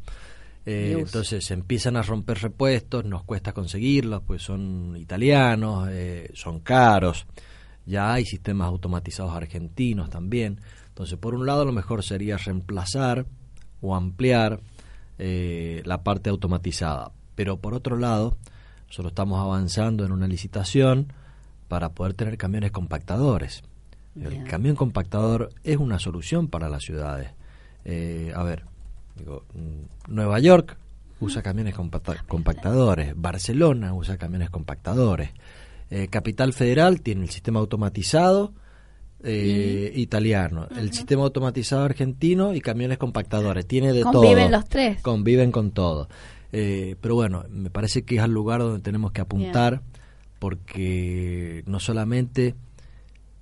Eh, 0.67 0.97
entonces 0.99 1.45
se 1.47 1.55
empiezan 1.55 1.97
a 1.97 2.03
romper 2.03 2.39
repuestos, 2.41 3.05
nos 3.05 3.25
cuesta 3.25 3.53
conseguirlos, 3.53 4.23
pues 4.27 4.43
son 4.43 4.95
italianos, 4.99 5.89
eh, 5.91 6.31
son 6.35 6.61
caros. 6.61 7.27
Ya 7.89 8.13
hay 8.13 8.25
sistemas 8.25 8.69
automatizados 8.69 9.35
argentinos 9.35 10.11
también. 10.11 10.61
Entonces, 10.89 11.19
por 11.19 11.35
un 11.35 11.47
lado, 11.47 11.65
lo 11.65 11.73
mejor 11.73 12.05
sería 12.05 12.37
reemplazar 12.37 13.27
o 13.81 13.97
ampliar 13.97 14.61
eh, 15.19 15.83
la 15.85 16.03
parte 16.03 16.29
automatizada. 16.31 17.13
Pero 17.35 17.57
por 17.57 17.73
otro 17.75 17.97
lado, 17.97 18.37
nosotros 18.89 19.13
estamos 19.13 19.41
avanzando 19.41 20.05
en 20.05 20.13
una 20.13 20.27
licitación 20.29 21.13
para 21.69 21.91
poder 21.91 22.15
tener 22.15 22.37
camiones 22.37 22.73
compactadores. 22.73 23.63
El 24.17 24.45
camión 24.45 24.75
compactador 24.75 25.51
es 25.63 25.77
una 25.77 25.99
solución 25.99 26.49
para 26.49 26.69
las 26.69 26.83
ciudades. 26.83 27.31
Eh, 27.85 28.33
a 28.35 28.43
ver, 28.43 28.65
digo, 29.17 29.45
mm, 29.55 30.13
Nueva 30.15 30.41
York 30.41 30.77
usa 31.21 31.41
camiones 31.43 31.75
compacta- 31.77 32.25
compactadores, 32.27 33.13
Barcelona 33.17 33.95
usa 33.95 34.17
camiones 34.19 34.51
compactadores, 34.51 35.31
eh, 35.91 36.09
Capital 36.09 36.53
Federal 36.53 37.01
tiene 37.01 37.23
el 37.23 37.31
sistema 37.31 37.61
automatizado 37.61 38.53
eh, 39.23 39.93
italiano, 39.97 40.69
el 40.77 40.93
sistema 40.93 41.25
automatizado 41.25 41.85
argentino 41.85 42.55
y 42.55 42.61
camiones 42.61 42.99
compactadores, 42.99 43.67
tiene 43.67 43.93
de 43.93 44.03
todo. 44.03 44.23
Conviven 44.23 44.53
los 44.53 44.69
tres. 44.69 45.03
Conviven 45.03 45.51
con 45.51 45.73
todo. 45.73 46.09
Eh, 46.53 46.97
pero 47.01 47.15
bueno, 47.17 47.45
me 47.51 47.69
parece 47.69 48.05
que 48.05 48.17
es 48.17 48.23
al 48.23 48.31
lugar 48.31 48.61
donde 48.61 48.81
tenemos 48.81 49.13
que 49.13 49.21
apuntar 49.21 49.83
porque 50.39 51.65
no 51.67 51.81
solamente 51.81 52.55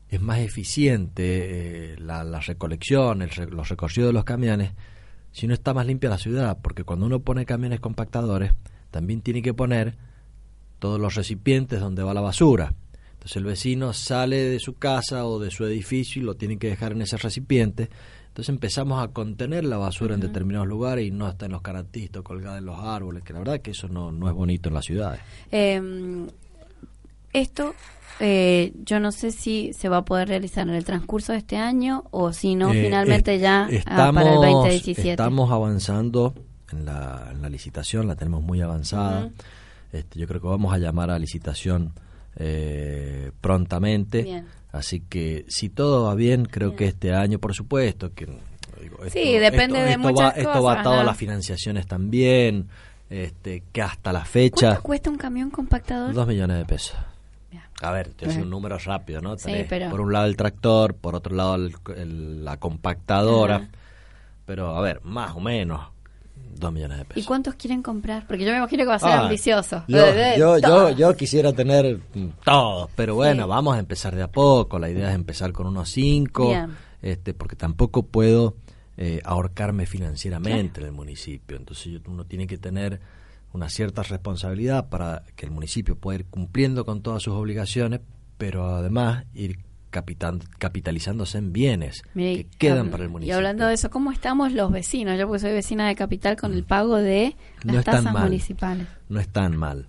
es 0.08 0.20
más 0.20 0.38
eficiente 0.38 1.92
eh, 1.92 1.96
la, 1.98 2.24
la 2.24 2.40
recolección, 2.40 3.22
el 3.22 3.30
los 3.50 3.68
recorridos 3.68 4.08
de 4.08 4.12
los 4.12 4.24
camiones, 4.24 4.72
sino 5.30 5.52
está 5.52 5.74
más 5.74 5.86
limpia 5.86 6.08
la 6.08 6.18
ciudad, 6.18 6.58
porque 6.62 6.84
cuando 6.84 7.06
uno 7.06 7.20
pone 7.20 7.44
camiones 7.44 7.80
compactadores, 7.80 8.52
también 8.90 9.20
tiene 9.20 9.42
que 9.42 9.52
poner 9.52 9.96
todos 10.78 11.00
los 11.00 11.14
recipientes 11.14 11.80
donde 11.80 12.02
va 12.02 12.14
la 12.14 12.20
basura. 12.20 12.74
Entonces 13.12 13.36
el 13.36 13.44
vecino 13.44 13.92
sale 13.92 14.36
de 14.36 14.60
su 14.60 14.74
casa 14.74 15.26
o 15.26 15.38
de 15.38 15.50
su 15.50 15.64
edificio 15.64 16.22
y 16.22 16.24
lo 16.24 16.34
tiene 16.34 16.58
que 16.58 16.68
dejar 16.68 16.92
en 16.92 17.02
ese 17.02 17.16
recipiente. 17.16 17.90
Entonces 18.28 18.50
empezamos 18.50 19.02
a 19.02 19.08
contener 19.08 19.64
la 19.64 19.78
basura 19.78 20.14
en 20.14 20.20
determinados 20.20 20.68
lugares 20.68 21.06
y 21.06 21.10
no 21.10 21.28
está 21.28 21.46
en 21.46 21.52
los 21.52 21.62
caratistas 21.62 22.22
colgada 22.22 22.58
en 22.58 22.66
los 22.66 22.78
árboles, 22.78 23.24
que 23.24 23.32
la 23.32 23.38
verdad 23.38 23.60
que 23.60 23.70
eso 23.70 23.88
no, 23.88 24.12
no 24.12 24.28
es 24.28 24.34
bonito 24.34 24.68
en 24.68 24.74
las 24.74 24.84
ciudades. 24.84 25.20
Eh, 25.50 25.80
esto, 27.32 27.74
eh, 28.20 28.72
yo 28.84 29.00
no 29.00 29.12
sé 29.12 29.30
si 29.30 29.72
se 29.72 29.88
va 29.88 29.98
a 29.98 30.04
poder 30.04 30.28
realizar 30.28 30.68
en 30.68 30.74
el 30.74 30.84
transcurso 30.84 31.32
de 31.32 31.38
este 31.38 31.56
año 31.56 32.04
o 32.10 32.32
si 32.32 32.54
no, 32.54 32.72
Eh, 32.72 32.84
finalmente 32.84 33.38
ya 33.38 33.64
ah, 33.64 33.68
estamos, 33.70 34.22
para 34.22 34.34
el 34.34 34.40
2017. 34.40 35.10
Estamos 35.10 35.50
avanzando 35.50 36.34
en 36.72 36.84
la, 36.84 37.28
en 37.32 37.42
la 37.42 37.48
licitación, 37.48 38.06
la 38.06 38.16
tenemos 38.16 38.42
muy 38.42 38.60
avanzada. 38.60 39.30
Este, 39.98 40.18
yo 40.18 40.26
creo 40.26 40.40
que 40.40 40.46
vamos 40.48 40.72
a 40.72 40.78
llamar 40.78 41.10
a 41.10 41.18
licitación 41.18 41.92
eh, 42.36 43.30
prontamente. 43.40 44.22
Bien. 44.22 44.46
Así 44.72 45.00
que 45.00 45.44
si 45.48 45.68
todo 45.70 46.04
va 46.04 46.14
bien, 46.14 46.44
creo 46.44 46.68
Bien. 46.70 46.78
que 46.78 46.84
este 46.86 47.12
año, 47.14 47.38
por 47.38 47.54
supuesto, 47.54 48.12
que 48.14 48.26
digo, 48.80 48.98
Sí, 49.10 49.38
depende 49.38 49.80
de 49.80 49.90
esto 49.92 50.00
muchas 50.00 50.26
va, 50.26 50.30
Esto 50.30 50.48
va 50.50 50.58
cosas, 50.60 50.78
atado 50.80 51.00
a 51.00 51.04
las 51.04 51.16
financiaciones 51.16 51.86
también, 51.86 52.68
este, 53.08 53.62
que 53.72 53.80
hasta 53.82 54.12
la 54.12 54.24
fecha, 54.24 54.66
¿Cuánto 54.68 54.82
cuesta 54.82 55.10
un 55.10 55.16
camión 55.16 55.50
compactador? 55.50 56.12
dos 56.12 56.26
millones 56.26 56.58
de 56.58 56.64
pesos. 56.66 56.96
A 57.82 57.90
ver, 57.90 58.08
te 58.08 58.24
hace 58.26 58.40
un 58.40 58.48
número 58.48 58.78
rápido, 58.78 59.20
¿no? 59.20 59.36
Sí, 59.36 59.52
pero- 59.68 59.90
Por 59.90 60.00
un 60.00 60.10
lado 60.10 60.24
el 60.26 60.34
tractor, 60.36 60.94
por 60.94 61.14
otro 61.14 61.34
lado 61.36 61.56
el- 61.56 61.74
el- 61.94 62.42
la 62.44 62.56
compactadora. 62.56 63.56
Ajá. 63.56 63.68
Pero, 64.46 64.74
a 64.76 64.80
ver, 64.80 65.00
más 65.04 65.36
o 65.36 65.40
menos, 65.40 65.80
dos 66.54 66.72
millones 66.72 66.98
de 66.98 67.04
pesos. 67.04 67.22
¿Y 67.22 67.26
cuántos 67.26 67.54
quieren 67.54 67.82
comprar? 67.82 68.26
Porque 68.26 68.44
yo 68.44 68.50
me 68.52 68.58
imagino 68.58 68.82
que 68.84 68.88
va 68.88 68.94
a 68.94 68.98
ser 68.98 69.10
Ah, 69.10 69.20
ambicioso. 69.24 69.84
Yo, 69.88 70.58
yo, 70.58 70.90
yo, 70.90 71.16
quisiera 71.16 71.52
tener 71.52 72.00
mm, 72.14 72.26
todos, 72.44 72.90
pero 72.94 73.14
bueno, 73.14 73.44
Sí. 73.44 73.48
vamos 73.48 73.76
a 73.76 73.78
empezar 73.78 74.14
de 74.14 74.22
a 74.22 74.28
poco. 74.30 74.78
La 74.78 74.88
idea 74.90 75.08
es 75.10 75.14
empezar 75.14 75.52
con 75.52 75.66
unos 75.66 75.88
cinco, 75.90 76.48
Bien. 76.48 76.70
este, 77.02 77.34
porque 77.34 77.56
tampoco 77.56 78.04
puedo 78.04 78.56
eh, 78.96 79.20
ahorcarme 79.24 79.84
financieramente 79.86 80.80
en 80.80 80.86
el 80.86 80.92
municipio. 80.92 81.56
Entonces 81.56 82.00
uno 82.06 82.24
tiene 82.24 82.46
que 82.46 82.56
tener 82.58 83.00
una 83.52 83.68
cierta 83.68 84.02
responsabilidad 84.02 84.88
para 84.88 85.22
que 85.34 85.44
el 85.46 85.52
municipio 85.52 85.96
pueda 85.96 86.18
ir 86.20 86.26
cumpliendo 86.26 86.84
con 86.84 87.02
todas 87.02 87.22
sus 87.22 87.34
obligaciones, 87.34 88.00
pero 88.38 88.66
además 88.74 89.24
ir 89.34 89.58
capitalizándose 90.58 91.38
en 91.38 91.52
bienes 91.52 92.02
Mire, 92.14 92.44
que 92.44 92.58
quedan 92.58 92.90
para 92.90 93.04
el 93.04 93.10
Y 93.10 93.12
municipio. 93.12 93.36
hablando 93.36 93.66
de 93.66 93.74
eso, 93.74 93.90
¿cómo 93.90 94.12
estamos 94.12 94.52
los 94.52 94.70
vecinos? 94.70 95.18
Yo 95.18 95.26
porque 95.26 95.40
soy 95.40 95.52
vecina 95.52 95.86
de 95.88 95.94
Capital 95.94 96.36
con 96.36 96.52
el 96.54 96.64
pago 96.64 96.96
de 96.96 97.36
No 97.64 97.74
las 97.74 97.84
tan 97.84 97.96
tasas 97.96 98.12
mal. 98.12 98.24
municipales. 98.24 98.86
No 99.08 99.20
es 99.20 99.28
tan 99.28 99.56
mal. 99.56 99.86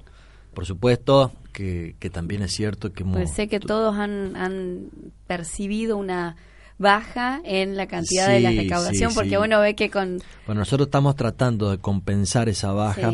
Por 0.53 0.65
supuesto 0.65 1.31
que, 1.53 1.95
que 1.99 2.09
también 2.09 2.41
es 2.41 2.51
cierto 2.53 2.91
que 2.93 3.03
Pues 3.05 3.31
sé 3.33 3.47
que 3.47 3.59
todos 3.59 3.95
han, 3.95 4.35
han 4.35 4.89
percibido 5.27 5.97
una 5.97 6.35
baja 6.79 7.41
en 7.43 7.75
la 7.75 7.87
cantidad 7.87 8.27
de 8.29 8.39
la 8.39 8.51
recaudación, 8.51 9.09
sí, 9.11 9.15
porque 9.15 9.31
sí. 9.31 9.37
uno 9.37 9.59
ve 9.59 9.75
que 9.75 9.89
con... 9.89 10.19
Bueno, 10.45 10.59
nosotros 10.61 10.87
estamos 10.87 11.15
tratando 11.15 11.71
de 11.71 11.79
compensar 11.79 12.49
esa 12.49 12.71
baja 12.71 13.13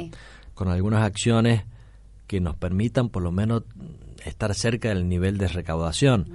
con 0.54 0.68
algunas 0.70 1.04
acciones 1.04 1.64
que 2.28 2.40
nos 2.42 2.56
permitan 2.56 3.10
por 3.10 3.24
lo 3.24 3.32
menos 3.32 3.64
estar 4.26 4.54
cerca 4.56 4.90
del 4.90 5.08
nivel 5.08 5.38
de 5.38 5.48
recaudación. 5.48 6.28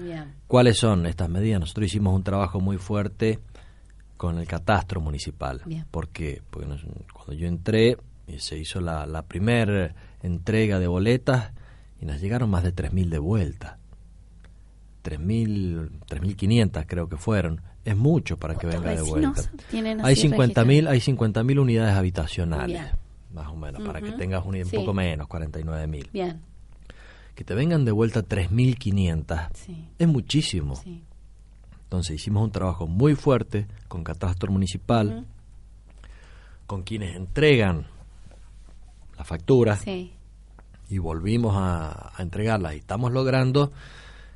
¿Cuáles 0.46 0.78
son 0.78 1.06
estas 1.06 1.28
medidas? 1.28 1.60
Nosotros 1.60 1.86
hicimos 1.86 2.14
un 2.14 2.22
trabajo 2.22 2.60
muy 2.60 2.76
fuerte 2.78 3.38
con 4.16 4.38
el 4.38 4.46
catastro 4.46 5.00
municipal. 5.00 5.62
Bien. 5.64 5.86
¿Por 5.90 6.08
qué? 6.08 6.42
Porque 6.50 6.66
nos- 6.68 6.84
cuando 7.12 7.32
yo 7.34 7.46
entré 7.46 7.96
eh, 8.26 8.38
se 8.38 8.58
hizo 8.58 8.80
la, 8.80 9.06
la 9.06 9.22
primera 9.22 9.94
entrega 10.22 10.78
de 10.80 10.86
boletas 10.88 11.52
y 12.00 12.06
nos 12.06 12.20
llegaron 12.20 12.50
más 12.50 12.62
de 12.64 12.74
3.000 12.74 13.08
de 13.10 13.18
vuelta. 13.18 13.78
3.000, 15.04 15.90
3.500 16.08 16.84
creo 16.86 17.08
que 17.08 17.16
fueron. 17.16 17.60
Es 17.84 17.96
mucho 17.96 18.36
para 18.38 18.54
que 18.54 18.66
¿Cuántos 18.66 18.84
venga 18.84 18.96
de 18.96 19.02
vuelta. 19.08 19.42
Hay 20.04 20.12
así 20.14 20.28
50.000 20.28 20.88
hay 20.88 20.98
50.000 21.00 21.58
unidades 21.60 21.94
habitacionales, 21.96 22.80
Bien. 22.82 22.86
más 23.32 23.46
o 23.48 23.56
menos, 23.56 23.80
para 23.82 24.02
que 24.02 24.12
tengas 24.12 24.44
un, 24.44 24.56
un 24.56 24.64
Sí. 24.66 24.76
poco 24.76 24.92
menos, 24.92 25.26
49.000. 25.28 26.10
Bien, 26.12 26.42
Que 27.38 27.44
te 27.44 27.54
vengan 27.54 27.84
de 27.84 27.92
vuelta 27.92 28.24
3.500 28.26 29.50
sí, 29.54 29.88
es 29.96 30.08
muchísimo. 30.08 30.74
sí. 30.74 31.04
Entonces 31.84 32.16
hicimos 32.16 32.42
un 32.42 32.50
trabajo 32.50 32.88
muy 32.88 33.14
fuerte 33.14 33.68
con 33.86 34.02
Catastro 34.02 34.50
Municipal, 34.50 35.24
con 36.66 36.82
quienes 36.82 37.14
entregan 37.14 37.86
la 39.16 39.22
factura 39.22 39.76
Sí, 39.76 40.14
y 40.90 40.98
volvimos 40.98 41.54
a, 41.56 42.10
a 42.12 42.22
entregarlas. 42.24 42.74
Y 42.74 42.78
estamos 42.78 43.12
logrando 43.12 43.70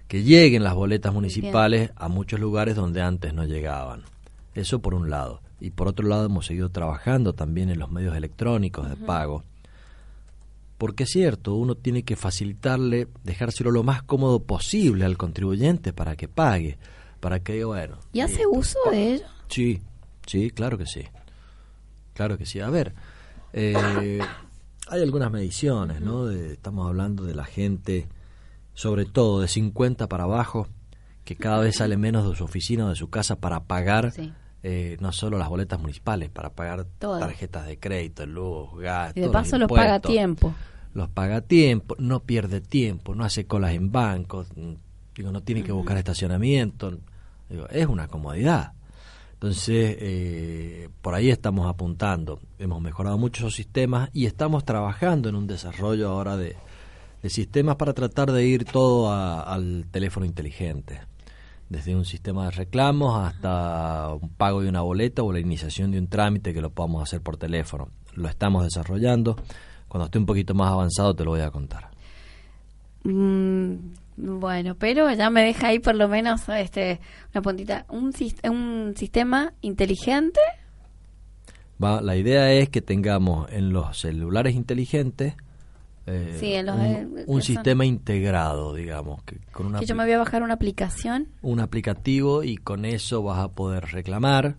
que 0.06 0.22
lleguen 0.22 0.62
las 0.62 0.74
boletas 0.74 1.12
municipales 1.12 1.90
a 1.96 2.06
muchos 2.06 2.38
lugares 2.38 2.76
donde 2.76 3.02
antes 3.02 3.34
no 3.34 3.44
llegaban. 3.44 4.02
Eso 4.54 4.78
por 4.78 4.94
un 4.94 5.10
lado. 5.10 5.40
Y 5.58 5.70
por 5.70 5.88
otro 5.88 6.06
lado 6.06 6.26
hemos 6.26 6.46
seguido 6.46 6.68
trabajando 6.68 7.32
también 7.32 7.68
en 7.68 7.80
los 7.80 7.90
medios 7.90 8.16
electrónicos 8.16 8.88
de 8.88 8.94
pago. 8.94 9.42
Porque 10.82 11.04
es 11.04 11.10
cierto, 11.10 11.54
uno 11.54 11.76
tiene 11.76 12.02
que 12.02 12.16
facilitarle, 12.16 13.06
dejárselo 13.22 13.70
lo 13.70 13.84
más 13.84 14.02
cómodo 14.02 14.42
posible 14.42 15.04
al 15.04 15.16
contribuyente 15.16 15.92
para 15.92 16.16
que 16.16 16.26
pague, 16.26 16.76
para 17.20 17.38
que, 17.38 17.62
bueno... 17.62 17.98
¿Y 18.12 18.18
hace 18.18 18.48
uso 18.48 18.80
de 18.90 19.14
ello? 19.14 19.26
Sí, 19.46 19.80
sí, 20.26 20.50
claro 20.50 20.76
que 20.76 20.86
sí. 20.86 21.02
Claro 22.14 22.36
que 22.36 22.46
sí. 22.46 22.58
A 22.58 22.68
ver, 22.68 22.94
eh, 23.52 24.18
hay 24.88 25.02
algunas 25.02 25.30
mediciones, 25.30 26.00
¿no? 26.00 26.24
De- 26.26 26.54
estamos 26.54 26.88
hablando 26.88 27.22
de 27.22 27.36
la 27.36 27.44
gente, 27.44 28.08
sobre 28.74 29.04
todo 29.04 29.40
de 29.40 29.46
50 29.46 30.08
para 30.08 30.24
abajo, 30.24 30.66
que 31.24 31.36
cada 31.36 31.60
vez 31.60 31.76
sale 31.76 31.96
menos 31.96 32.28
de 32.28 32.34
su 32.34 32.42
oficina 32.42 32.86
o 32.86 32.88
de 32.88 32.96
su 32.96 33.08
casa 33.08 33.36
para 33.36 33.62
pagar 33.62 34.10
Sí. 34.10 34.32
eh, 34.64 34.96
no 34.98 35.12
solo 35.12 35.38
las 35.38 35.48
boletas 35.48 35.78
municipales, 35.80 36.28
para 36.28 36.50
pagar 36.50 36.86
tarjetas 37.20 37.66
de 37.68 37.78
crédito, 37.78 38.26
luz, 38.26 38.70
gas. 38.80 39.12
Y 39.16 39.20
de 39.20 39.26
los 39.26 39.32
paso 39.32 39.58
los 39.58 39.68
paga 39.68 39.94
a 39.94 40.00
tiempo. 40.00 40.52
Los 40.94 41.08
paga 41.08 41.36
a 41.36 41.40
tiempo, 41.40 41.94
no 41.98 42.20
pierde 42.20 42.60
tiempo, 42.60 43.14
no 43.14 43.24
hace 43.24 43.46
colas 43.46 43.72
en 43.72 43.90
bancos, 43.92 44.48
mm, 44.56 44.72
digo, 45.14 45.32
no 45.32 45.42
tiene 45.42 45.62
que 45.62 45.72
buscar 45.72 45.96
estacionamiento. 45.96 46.98
Digo, 47.48 47.66
es 47.68 47.86
una 47.86 48.08
comodidad. 48.08 48.72
Entonces, 49.34 49.96
eh, 49.98 50.88
por 51.00 51.14
ahí 51.14 51.30
estamos 51.30 51.66
apuntando. 51.66 52.38
Hemos 52.58 52.80
mejorado 52.80 53.18
mucho 53.18 53.42
esos 53.42 53.54
sistemas 53.56 54.08
y 54.12 54.26
estamos 54.26 54.64
trabajando 54.64 55.28
en 55.28 55.34
un 55.34 55.46
desarrollo 55.46 56.08
ahora 56.10 56.36
de, 56.36 56.56
de 57.22 57.30
sistemas 57.30 57.76
para 57.76 57.92
tratar 57.92 58.30
de 58.30 58.46
ir 58.46 58.64
todo 58.64 59.10
a- 59.10 59.40
al 59.42 59.86
teléfono 59.90 60.24
inteligente. 60.26 61.00
Desde 61.68 61.96
un 61.96 62.04
sistema 62.04 62.44
de 62.44 62.50
reclamos 62.52 63.18
hasta 63.18 64.10
un 64.20 64.28
pago 64.28 64.60
de 64.60 64.68
una 64.68 64.82
boleta 64.82 65.22
o 65.22 65.32
la 65.32 65.40
iniciación 65.40 65.90
de 65.90 65.98
un 65.98 66.06
trámite 66.06 66.52
que 66.54 66.60
lo 66.60 66.70
podamos 66.70 67.02
hacer 67.02 67.20
por 67.22 67.36
teléfono. 67.38 67.88
Lo 68.14 68.28
estamos 68.28 68.62
desarrollando. 68.64 69.36
Cuando 69.92 70.06
esté 70.06 70.16
un 70.16 70.24
poquito 70.24 70.54
más 70.54 70.72
avanzado 70.72 71.14
te 71.14 71.22
lo 71.22 71.32
voy 71.32 71.42
a 71.42 71.50
contar. 71.50 71.90
Mm, 73.04 73.74
bueno, 74.16 74.74
pero 74.74 75.12
ya 75.12 75.28
me 75.28 75.42
deja 75.44 75.66
ahí 75.66 75.80
por 75.80 75.94
lo 75.96 76.08
menos 76.08 76.48
este 76.48 76.98
una 77.34 77.42
puntita. 77.42 77.84
Un, 77.90 78.10
un 78.50 78.94
sistema 78.96 79.52
inteligente. 79.60 80.40
Va, 81.82 82.00
la 82.00 82.16
idea 82.16 82.50
es 82.54 82.70
que 82.70 82.80
tengamos 82.80 83.52
en 83.52 83.74
los 83.74 83.98
celulares 83.98 84.54
inteligentes 84.54 85.34
eh, 86.06 86.38
Sí, 86.40 86.54
en 86.54 86.64
los, 86.64 87.26
un, 87.26 87.42
sistema 87.42 87.84
integrado, 87.84 88.74
digamos, 88.74 89.22
que 89.24 89.40
con 89.52 89.66
una 89.66 89.80
Que 89.80 89.84
yo 89.84 89.94
me 89.94 90.04
voy 90.04 90.14
a 90.14 90.18
bajar 90.20 90.42
una 90.42 90.54
aplicación. 90.54 91.28
un 91.42 91.60
aplicativo 91.60 92.44
y 92.44 92.56
con 92.56 92.86
eso 92.86 93.22
vas 93.22 93.40
a 93.40 93.48
poder 93.48 93.84
reclamar, 93.92 94.56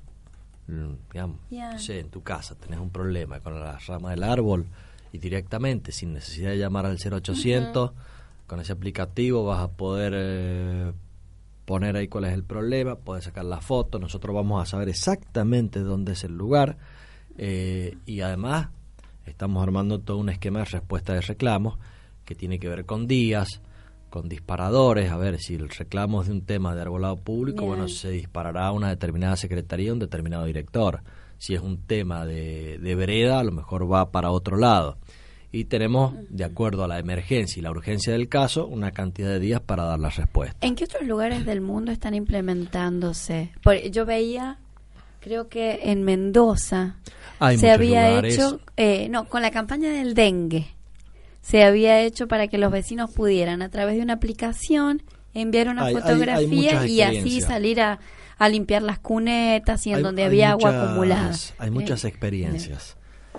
mm, 0.67 0.93
digamos, 1.11 1.37
Ya. 1.49 1.71
no 1.71 1.79
sé, 1.79 2.01
en 2.01 2.11
tu 2.11 2.21
casa 2.21 2.53
tenés 2.53 2.79
un 2.79 2.91
problema 2.91 3.39
con 3.39 3.59
la 3.59 3.79
rama 3.79 4.11
del 4.11 4.21
árbol 4.21 4.67
y 5.13 5.19
directamente, 5.19 5.91
sin 5.91 6.11
necesidad 6.11 6.49
de 6.49 6.57
llamar 6.57 6.87
al 6.87 6.97
0800, 6.97 7.91
con 8.47 8.59
ese 8.59 8.73
aplicativo 8.73 9.45
vas 9.45 9.61
a 9.61 9.71
poder 9.71 10.13
eh, 10.15 10.91
poner 11.65 11.95
ahí 11.95 12.07
cuál 12.07 12.25
es 12.25 12.33
el 12.33 12.43
problema, 12.43 12.95
puedes 12.95 13.25
sacar 13.25 13.45
la 13.45 13.61
foto, 13.61 13.99
nosotros 13.99 14.35
vamos 14.35 14.61
a 14.61 14.65
saber 14.65 14.89
exactamente 14.89 15.81
dónde 15.81 16.13
es 16.13 16.23
el 16.23 16.35
lugar 16.35 16.77
eh, 17.37 17.95
y 18.07 18.21
además 18.21 18.69
estamos 19.27 19.61
armando 19.61 19.99
todo 19.99 20.17
un 20.17 20.29
esquema 20.29 20.59
de 20.59 20.65
respuesta 20.65 21.13
de 21.13 21.21
reclamos 21.21 21.77
que 22.25 22.33
tiene 22.33 22.57
que 22.57 22.67
ver 22.67 22.85
con 22.85 23.05
días, 23.05 23.61
con 24.09 24.27
disparadores, 24.27 25.11
a 25.11 25.17
ver 25.17 25.39
si 25.39 25.53
el 25.53 25.69
reclamo 25.69 26.23
es 26.23 26.27
de 26.27 26.33
un 26.33 26.41
tema 26.41 26.73
de 26.73 26.81
arbolado 26.81 27.17
público, 27.17 27.59
Bien. 27.59 27.69
bueno, 27.69 27.87
se 27.87 28.09
disparará 28.09 28.65
a 28.65 28.71
una 28.71 28.89
determinada 28.89 29.37
secretaría, 29.37 29.93
un 29.93 29.99
determinado 29.99 30.45
director. 30.45 31.01
Si 31.37 31.53
es 31.55 31.61
un 31.61 31.77
tema 31.77 32.25
de, 32.25 32.77
de 32.79 32.95
vereda, 32.95 33.39
a 33.39 33.43
lo 33.43 33.51
mejor 33.51 33.91
va 33.91 34.11
para 34.11 34.31
otro 34.31 34.57
lado. 34.57 34.97
Y 35.51 35.65
tenemos, 35.65 36.15
de 36.29 36.45
acuerdo 36.45 36.83
a 36.83 36.87
la 36.87 36.97
emergencia 36.97 37.59
y 37.59 37.63
la 37.63 37.69
urgencia 37.69 38.13
del 38.13 38.27
caso, 38.27 38.65
una 38.65 38.91
cantidad 38.91 39.29
de 39.29 39.39
días 39.39 39.61
para 39.61 39.83
dar 39.83 39.99
la 39.99 40.09
respuesta. 40.09 40.57
¿En 40.65 40.75
qué 40.75 40.85
otros 40.85 41.03
lugares 41.03 41.45
del 41.45 41.61
mundo 41.61 41.91
están 41.91 42.15
implementándose? 42.15 43.51
Por- 43.61 43.79
yo 43.91 44.05
veía, 44.05 44.57
creo 45.19 45.49
que 45.49 45.79
en 45.83 46.03
Mendoza 46.03 46.95
Hay 47.39 47.57
se 47.57 47.69
había 47.71 48.07
lugares. 48.09 48.33
hecho, 48.35 48.59
eh, 48.77 49.09
no, 49.09 49.25
con 49.25 49.41
la 49.43 49.51
campaña 49.51 49.89
del 49.91 50.15
dengue, 50.15 50.67
se 51.41 51.63
había 51.63 52.01
hecho 52.01 52.27
para 52.27 52.47
que 52.47 52.57
los 52.57 52.71
vecinos 52.71 53.11
pudieran 53.11 53.61
a 53.61 53.69
través 53.69 53.95
de 53.97 54.01
una 54.01 54.13
aplicación 54.13 55.03
enviar 55.35 55.67
una 55.67 55.83
Hay- 55.85 55.93
hay- 55.93 55.95
hay 55.95 56.01
fotografía 56.01 56.87
y 56.87 57.01
así 57.01 57.41
salir 57.41 57.79
a, 57.81 57.99
a 58.45 58.49
limpiar 58.49 58.81
las 58.83 58.99
cunetas 58.99 59.85
y 59.87 59.91
en 59.91 59.97
Hay- 59.97 60.03
donde 60.03 60.21
hay 60.23 60.27
había 60.27 60.51
agua 60.51 60.83
acumulada. 60.83 61.31
Hay 61.59 61.71
muchas 61.71 62.03
Eh, 62.03 62.07
experiencias, 62.09 62.97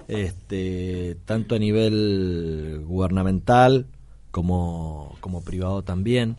este, 0.09 1.17
tanto 1.25 1.55
a 1.55 1.59
nivel 1.59 2.83
gubernamental 2.87 3.87
como, 4.31 5.17
como 5.21 5.43
privado 5.43 5.83
también. 5.83 6.37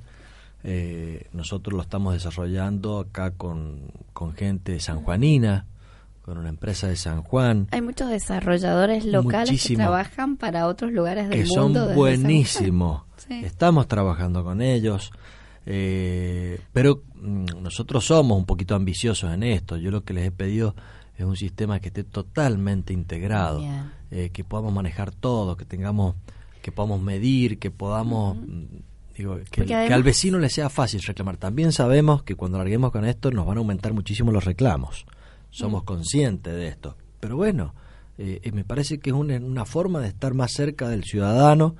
Eh, 0.63 1.28
nosotros 1.34 1.75
lo 1.75 1.82
estamos 1.82 2.13
desarrollando 2.13 2.99
acá 2.99 3.32
con, 3.32 3.91
con 4.13 4.34
gente 4.34 4.80
sanjuanina, 4.80 5.65
con 6.23 6.39
una 6.39 6.49
empresa 6.49 6.88
de 6.88 6.95
San 6.95 7.21
Juan, 7.21 7.67
Hay 7.69 7.82
muchos 7.82 8.10
desarrolladores 8.10 9.06
locales 9.06 9.51
Muchísimo. 9.51 9.78
que 9.78 9.84
trabajan 9.84 10.38
para 10.38 10.65
otros 10.65 10.91
lugares 10.91 11.30
del 11.30 11.41
que 11.41 11.45
son 11.45 11.65
mundo. 11.65 11.80
San 11.80 11.86
Juan. 11.89 11.95
buenísimos. 11.97 13.04
Sí. 13.17 13.41
Estamos 13.45 13.88
trabajando 13.88 14.43
con 14.43 14.63
ellos, 14.63 15.12
eh, 15.67 16.60
pero 16.73 17.04
nosotros 17.65 18.06
somos 18.06 18.38
un 18.38 18.45
poquito 18.45 18.75
ambiciosos 18.75 19.34
en 19.34 19.43
esto. 19.43 19.75
Yo 19.75 19.91
lo 19.91 20.04
que 20.04 20.13
les 20.13 20.28
he 20.28 20.32
pedido 20.32 20.75
es 21.17 21.25
un 21.25 21.36
sistema 21.36 21.80
que 21.80 21.88
esté 21.88 22.04
totalmente 22.04 22.93
integrado, 22.93 23.63
eh, 24.12 24.30
que 24.32 24.43
podamos 24.43 24.71
manejar 24.71 25.12
todo, 25.12 25.58
que 25.58 25.65
tengamos, 25.65 26.15
que 26.62 26.71
podamos 26.71 27.01
medir, 27.01 27.58
que 27.58 27.71
podamos, 27.71 28.38
mm, 28.38 28.65
digo, 29.17 29.39
que, 29.49 29.73
al 29.73 30.04
vecino 30.04 30.38
le 30.38 30.49
sea 30.49 30.69
fácil 30.69 31.01
reclamar. 31.01 31.38
También 31.38 31.71
sabemos 31.71 32.21
que 32.21 32.36
cuando 32.36 32.60
larguemos 32.60 32.91
con 32.91 33.04
esto 33.04 33.32
nos 33.32 33.47
van 33.47 33.58
a 33.58 33.62
aumentar 33.62 33.93
muchísimo 33.93 34.32
los 34.32 34.45
reclamos. 34.45 35.06
Somos 35.49 35.82
Mm. 35.82 35.86
conscientes 35.86 36.54
de 36.54 36.67
esto. 36.67 36.95
Pero 37.19 37.36
bueno, 37.36 37.73
eh, 38.19 38.41
eh, 38.43 38.51
me 38.51 38.63
parece 38.63 38.99
que 38.99 39.10
es 39.10 39.15
una, 39.15 39.38
una 39.38 39.65
forma 39.65 40.01
de 40.01 40.10
estar 40.10 40.36
más 40.36 40.51
cerca 40.54 40.88
del 40.88 41.04
ciudadano, 41.04 41.75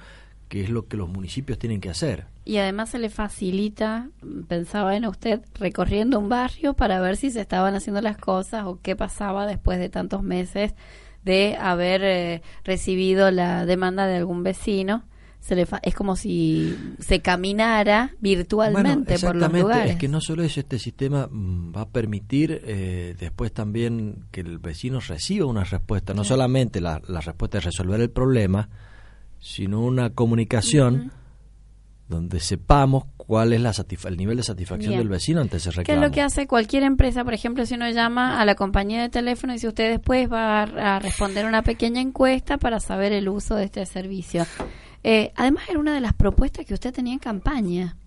que 0.50 0.63
es 0.63 0.69
lo 0.71 0.88
que 0.88 0.98
los 0.98 1.10
municipios 1.10 1.60
tienen 1.60 1.80
que 1.80 1.89
hacer. 1.89 2.26
Y 2.47 2.58
además 2.58 2.89
se 2.91 2.99
le 2.99 3.10
facilita, 3.10 4.10
pensaba 4.47 4.95
en 4.95 5.05
usted, 5.08 5.41
recorriendo 5.55 6.19
un 6.19 6.29
barrio 6.29 6.75
para 6.75 6.99
ver 7.01 7.17
si 7.17 7.31
se 7.31 7.41
estaban 7.41 7.73
haciendo 7.73 8.01
las 8.01 8.17
cosas 8.17 8.65
o 8.65 8.79
qué 8.81 8.95
pasaba 8.95 9.47
después 9.47 9.79
de 9.79 9.89
tantos 9.89 10.21
meses 10.21 10.75
de 11.23 11.58
haber 11.60 12.03
eh, 12.03 12.41
recibido 12.63 13.31
la 13.31 13.65
demanda 13.65 14.05
de 14.05 14.17
algún 14.17 14.43
vecino. 14.43 15.03
Se 15.39 15.55
le 15.55 15.65
fa- 15.65 15.79
es 15.81 15.95
como 15.95 16.15
si 16.15 16.75
se 16.99 17.19
caminara 17.19 18.13
virtualmente 18.19 19.13
por 19.19 19.36
los 19.36 19.45
exactamente, 19.45 19.60
lugares. 19.62 19.91
Es 19.93 19.97
que 19.97 20.08
no 20.08 20.21
solo 20.21 20.43
eso, 20.43 20.60
este 20.60 20.77
sistema 20.77 21.27
mm, 21.31 21.75
va 21.75 21.81
a 21.81 21.89
permitir 21.89 22.62
eh, 22.63 23.15
después 23.19 23.51
también 23.53 24.25
que 24.31 24.41
el 24.41 24.60
vecino 24.60 24.99
reciba 24.99 25.47
una 25.47 25.63
respuesta, 25.63 26.13
no 26.13 26.23
solamente 26.23 26.79
la, 26.79 27.01
la 27.08 27.21
respuesta 27.21 27.58
de 27.58 27.65
resolver 27.65 28.01
el 28.01 28.10
problema, 28.12 28.69
sino 29.39 29.81
una 29.81 30.12
comunicación 30.12 31.12
donde 32.08 32.39
sepamos 32.39 33.06
cuál 33.18 33.54
es 33.54 33.62
la 33.62 33.74
el 34.06 34.18
nivel 34.18 34.38
de 34.38 34.44
satisfacción 34.44 34.96
del 34.96 35.10
vecino 35.10 35.41
ante 35.41 35.58
ese 35.58 35.72
reclamo. 35.72 35.86
¿Qué 35.86 35.94
es 35.94 36.10
lo 36.10 36.13
que 36.13 36.22
hace 36.22 36.46
cualquier 36.46 36.84
empresa? 36.84 37.24
Por 37.24 37.34
ejemplo, 37.34 37.65
si 37.65 37.74
uno 37.74 37.89
llama 37.89 38.39
a 38.39 38.46
la 38.46 38.56
compañía 38.56 39.02
de 39.02 39.10
teléfono 39.10 39.54
y 39.54 39.60
si 39.60 39.68
usted 39.68 39.89
después 39.89 40.32
va 40.32 40.63
a, 40.63 41.00
responder 41.00 41.46
una 41.46 41.63
pequeña 41.63 42.02
encuesta 42.02 42.58
para 42.58 42.80
saber 42.80 43.12
el 43.12 43.28
uso 43.28 43.56
de 43.56 43.65
este 43.65 43.86
servicio. 43.86 44.46
Eh, 45.04 45.32
además, 45.36 45.63
era 45.70 45.80
una 45.80 45.94
de 45.94 46.02
las 46.02 46.13
propuestas 46.13 46.65
que 46.65 46.74
usted 46.74 46.94
tenía 46.94 47.13
en 47.13 47.20
campaña. 47.20 47.98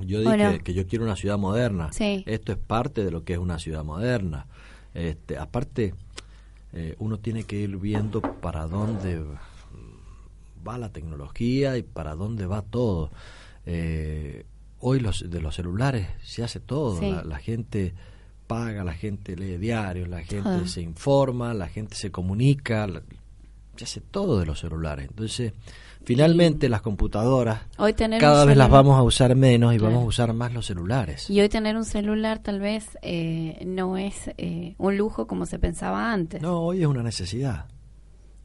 Yo 0.00 0.20
dije 0.20 0.60
que 0.60 0.74
yo 0.74 0.86
quiero 0.86 1.04
una 1.04 1.16
ciudad 1.16 1.38
moderna. 1.38 1.90
Esto 1.98 2.52
es 2.52 2.58
parte 2.58 3.04
de 3.04 3.10
lo 3.10 3.24
que 3.24 3.34
es 3.34 3.38
una 3.38 3.58
ciudad 3.58 3.84
moderna. 3.84 4.46
Este, 4.94 5.36
aparte, 5.38 5.94
eh, 6.72 6.94
uno 6.98 7.18
tiene 7.18 7.44
que 7.44 7.56
ir 7.56 7.76
viendo 7.76 8.20
para 8.20 8.66
dónde 8.66 9.22
va 10.66 10.78
la 10.78 10.92
tecnología 10.92 11.76
y 11.76 11.82
para 11.82 12.14
dónde 12.14 12.46
va 12.46 12.62
todo. 12.62 13.10
Eh, 13.64 14.44
hoy 14.80 15.00
los, 15.00 15.28
de 15.28 15.40
los 15.40 15.54
celulares 15.54 16.08
se 16.22 16.44
hace 16.44 16.60
todo, 16.60 17.00
la, 17.00 17.38
gente 17.38 17.94
paga, 18.46 18.84
la 18.84 18.94
gente 18.94 19.36
lee 19.36 19.56
diarios, 19.56 20.08
la 20.08 20.22
gente 20.22 20.68
se 20.68 20.82
informa, 20.82 21.54
la 21.54 21.68
gente 21.68 21.96
se 21.96 22.10
comunica, 22.10 22.86
se 23.76 23.84
hace 23.84 24.00
todo 24.00 24.38
de 24.38 24.46
los 24.46 24.60
celulares. 24.60 25.08
Entonces, 25.08 25.52
finalmente 26.04 26.68
las 26.68 26.82
computadoras 26.82 27.62
hoy 27.78 27.94
cada 27.94 28.44
vez 28.44 28.56
las 28.56 28.70
vamos 28.70 28.96
a 28.96 29.02
usar 29.02 29.34
menos 29.34 29.74
y 29.74 29.78
vamos 29.78 30.04
a 30.04 30.06
usar 30.06 30.32
más 30.32 30.52
los 30.52 30.66
celulares. 30.66 31.28
Y 31.28 31.40
hoy 31.40 31.48
tener 31.48 31.76
un 31.76 31.84
celular 31.84 32.38
tal 32.38 32.60
vez 32.60 32.96
eh, 33.02 33.62
no 33.66 33.96
es 33.96 34.30
eh, 34.38 34.74
un 34.78 34.96
lujo 34.96 35.26
como 35.26 35.46
se 35.46 35.58
pensaba 35.58 36.12
antes. 36.12 36.40
No, 36.42 36.60
hoy 36.60 36.82
es 36.82 36.86
una 36.86 37.02
necesidad 37.02 37.66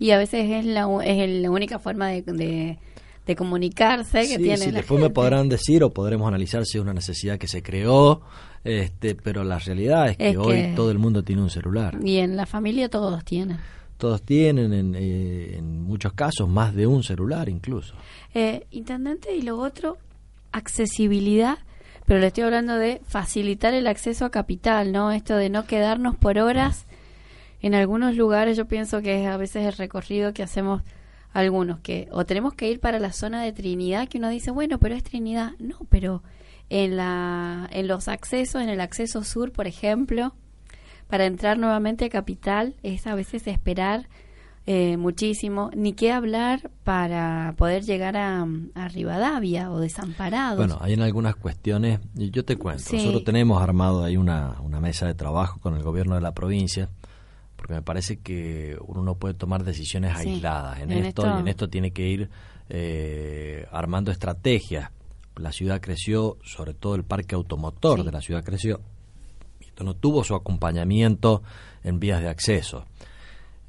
y 0.01 0.09
a 0.09 0.17
veces 0.17 0.49
es 0.49 0.65
la, 0.65 0.89
es 1.05 1.29
la 1.29 1.51
única 1.51 1.77
forma 1.77 2.07
de, 2.07 2.23
de, 2.23 3.35
comunicarse 3.37 4.27
que 4.27 4.37
tiene 4.39 4.57
sí, 4.57 4.71
después 4.71 4.99
me 4.99 5.09
podrán 5.09 5.47
decir 5.47 5.85
o 5.85 5.93
podremos 5.93 6.27
analizar 6.27 6.65
si 6.65 6.77
es 6.77 6.81
una 6.81 6.93
necesidad 6.93 7.37
que 7.37 7.47
se 7.47 7.63
creó 7.63 8.23
este 8.65 9.15
pero 9.15 9.45
la 9.45 9.57
realidad 9.57 10.09
es 10.09 10.17
que 10.17 10.37
hoy 10.37 10.73
todo 10.75 10.91
el 10.91 10.99
mundo 10.99 11.23
tiene 11.23 11.41
un 11.41 11.49
celular. 11.49 11.97
Y 12.03 12.17
en 12.17 12.35
la 12.35 12.45
familia 12.45 12.89
todos 12.89 13.23
tienen. 13.23 13.57
Todos 13.97 14.21
tienen 14.23 14.73
en, 14.73 14.95
eh, 14.95 15.55
en 15.57 15.81
muchos 15.81 16.11
casos 16.11 16.49
más 16.49 16.75
de 16.75 16.87
un 16.87 17.03
celular 17.03 17.47
incluso. 17.47 17.93
Eh, 18.33 18.65
intendente 18.71 19.33
y 19.33 19.43
lo 19.43 19.59
otro 19.59 19.97
accesibilidad 20.51 21.59
pero 22.05 22.19
le 22.19 22.27
estoy 22.27 22.43
hablando 22.43 22.75
de 22.75 23.01
facilitar 23.05 23.73
el 23.73 23.87
acceso 23.87 24.25
a 24.25 24.31
capital 24.31 24.91
no 24.91 25.11
esto 25.11 25.37
de 25.37 25.49
no 25.49 25.65
quedarnos 25.67 26.17
por 26.17 26.39
horas 26.39 26.85
en 27.61 27.75
algunos 27.75 28.15
lugares 28.15 28.57
yo 28.57 28.65
pienso 28.65 29.01
que 29.01 29.21
es 29.21 29.27
a 29.27 29.37
veces 29.37 29.65
el 29.65 29.73
recorrido 29.73 30.33
que 30.33 30.43
hacemos 30.43 30.81
algunos, 31.33 31.79
que 31.79 32.07
o 32.11 32.25
tenemos 32.25 32.53
que 32.53 32.69
ir 32.69 32.79
para 32.79 32.99
la 32.99 33.13
zona 33.13 33.43
de 33.43 33.53
Trinidad, 33.53 34.07
que 34.07 34.17
uno 34.17 34.29
dice, 34.29 34.51
bueno, 34.51 34.79
pero 34.79 34.95
es 34.95 35.03
Trinidad. 35.03 35.51
No, 35.59 35.77
pero 35.89 36.23
en, 36.69 36.97
la, 36.97 37.69
en 37.71 37.87
los 37.87 38.07
accesos, 38.07 38.61
en 38.61 38.69
el 38.69 38.81
acceso 38.81 39.23
sur, 39.23 39.51
por 39.51 39.67
ejemplo, 39.67 40.33
para 41.07 41.25
entrar 41.25 41.57
nuevamente 41.57 42.05
a 42.05 42.09
Capital, 42.09 42.75
es 42.83 43.07
a 43.07 43.15
veces 43.15 43.47
esperar 43.47 44.07
eh, 44.67 44.97
muchísimo, 44.97 45.71
ni 45.75 45.93
qué 45.93 46.11
hablar 46.11 46.69
para 46.83 47.55
poder 47.57 47.83
llegar 47.83 48.15
a, 48.15 48.45
a, 48.75 48.87
Rivadavia 48.89 49.71
o 49.71 49.79
Desamparados. 49.79 50.57
Bueno, 50.57 50.77
hay 50.81 50.93
en 50.93 51.01
algunas 51.01 51.35
cuestiones, 51.35 51.99
yo 52.13 52.45
te 52.45 52.57
cuento, 52.57 52.93
nosotros 52.93 53.23
tenemos 53.23 53.61
armado 53.61 54.03
ahí 54.03 54.17
una, 54.17 54.57
una 54.61 54.79
mesa 54.79 55.07
de 55.07 55.15
trabajo 55.15 55.59
con 55.59 55.75
el 55.75 55.83
gobierno 55.83 56.15
de 56.15 56.21
la 56.21 56.33
provincia 56.33 56.89
porque 57.71 57.75
me 57.75 57.81
parece 57.81 58.17
que 58.17 58.77
uno 58.85 59.01
no 59.01 59.15
puede 59.15 59.33
tomar 59.33 59.63
decisiones 59.63 60.15
aisladas 60.15 60.81
en, 60.81 60.91
esto, 60.91 61.25
y 61.25 61.39
en 61.39 61.47
esto 61.47 61.69
tiene 61.69 61.91
que 61.91 62.07
ir 62.07 62.29
eh, 62.69 63.65
armando 63.71 64.11
estrategias. 64.11 64.91
La 65.37 65.53
ciudad 65.53 65.79
creció, 65.79 66.37
sobre 66.43 66.73
todo 66.73 66.95
el 66.95 67.05
parque 67.05 67.35
automotor 67.35 68.03
de 68.03 68.11
la 68.11 68.19
ciudad 68.19 68.43
creció, 68.43 68.81
y 69.61 69.65
esto 69.65 69.85
no 69.85 69.95
tuvo 69.95 70.25
su 70.25 70.35
acompañamiento 70.35 71.43
en 71.83 71.99
vías 71.99 72.21
de 72.21 72.27
acceso. 72.27 72.85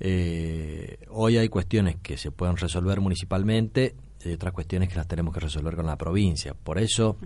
Eh, 0.00 0.98
hoy 1.10 1.36
hay 1.38 1.48
cuestiones 1.48 1.96
que 2.02 2.16
se 2.16 2.32
pueden 2.32 2.56
resolver 2.56 3.00
municipalmente 3.00 3.94
y 4.24 4.32
otras 4.32 4.52
cuestiones 4.52 4.88
que 4.88 4.96
las 4.96 5.06
tenemos 5.06 5.32
que 5.32 5.40
resolver 5.40 5.76
con 5.76 5.86
la 5.86 5.96
provincia. 5.96 6.54
Por 6.54 6.78
eso, 6.78 7.18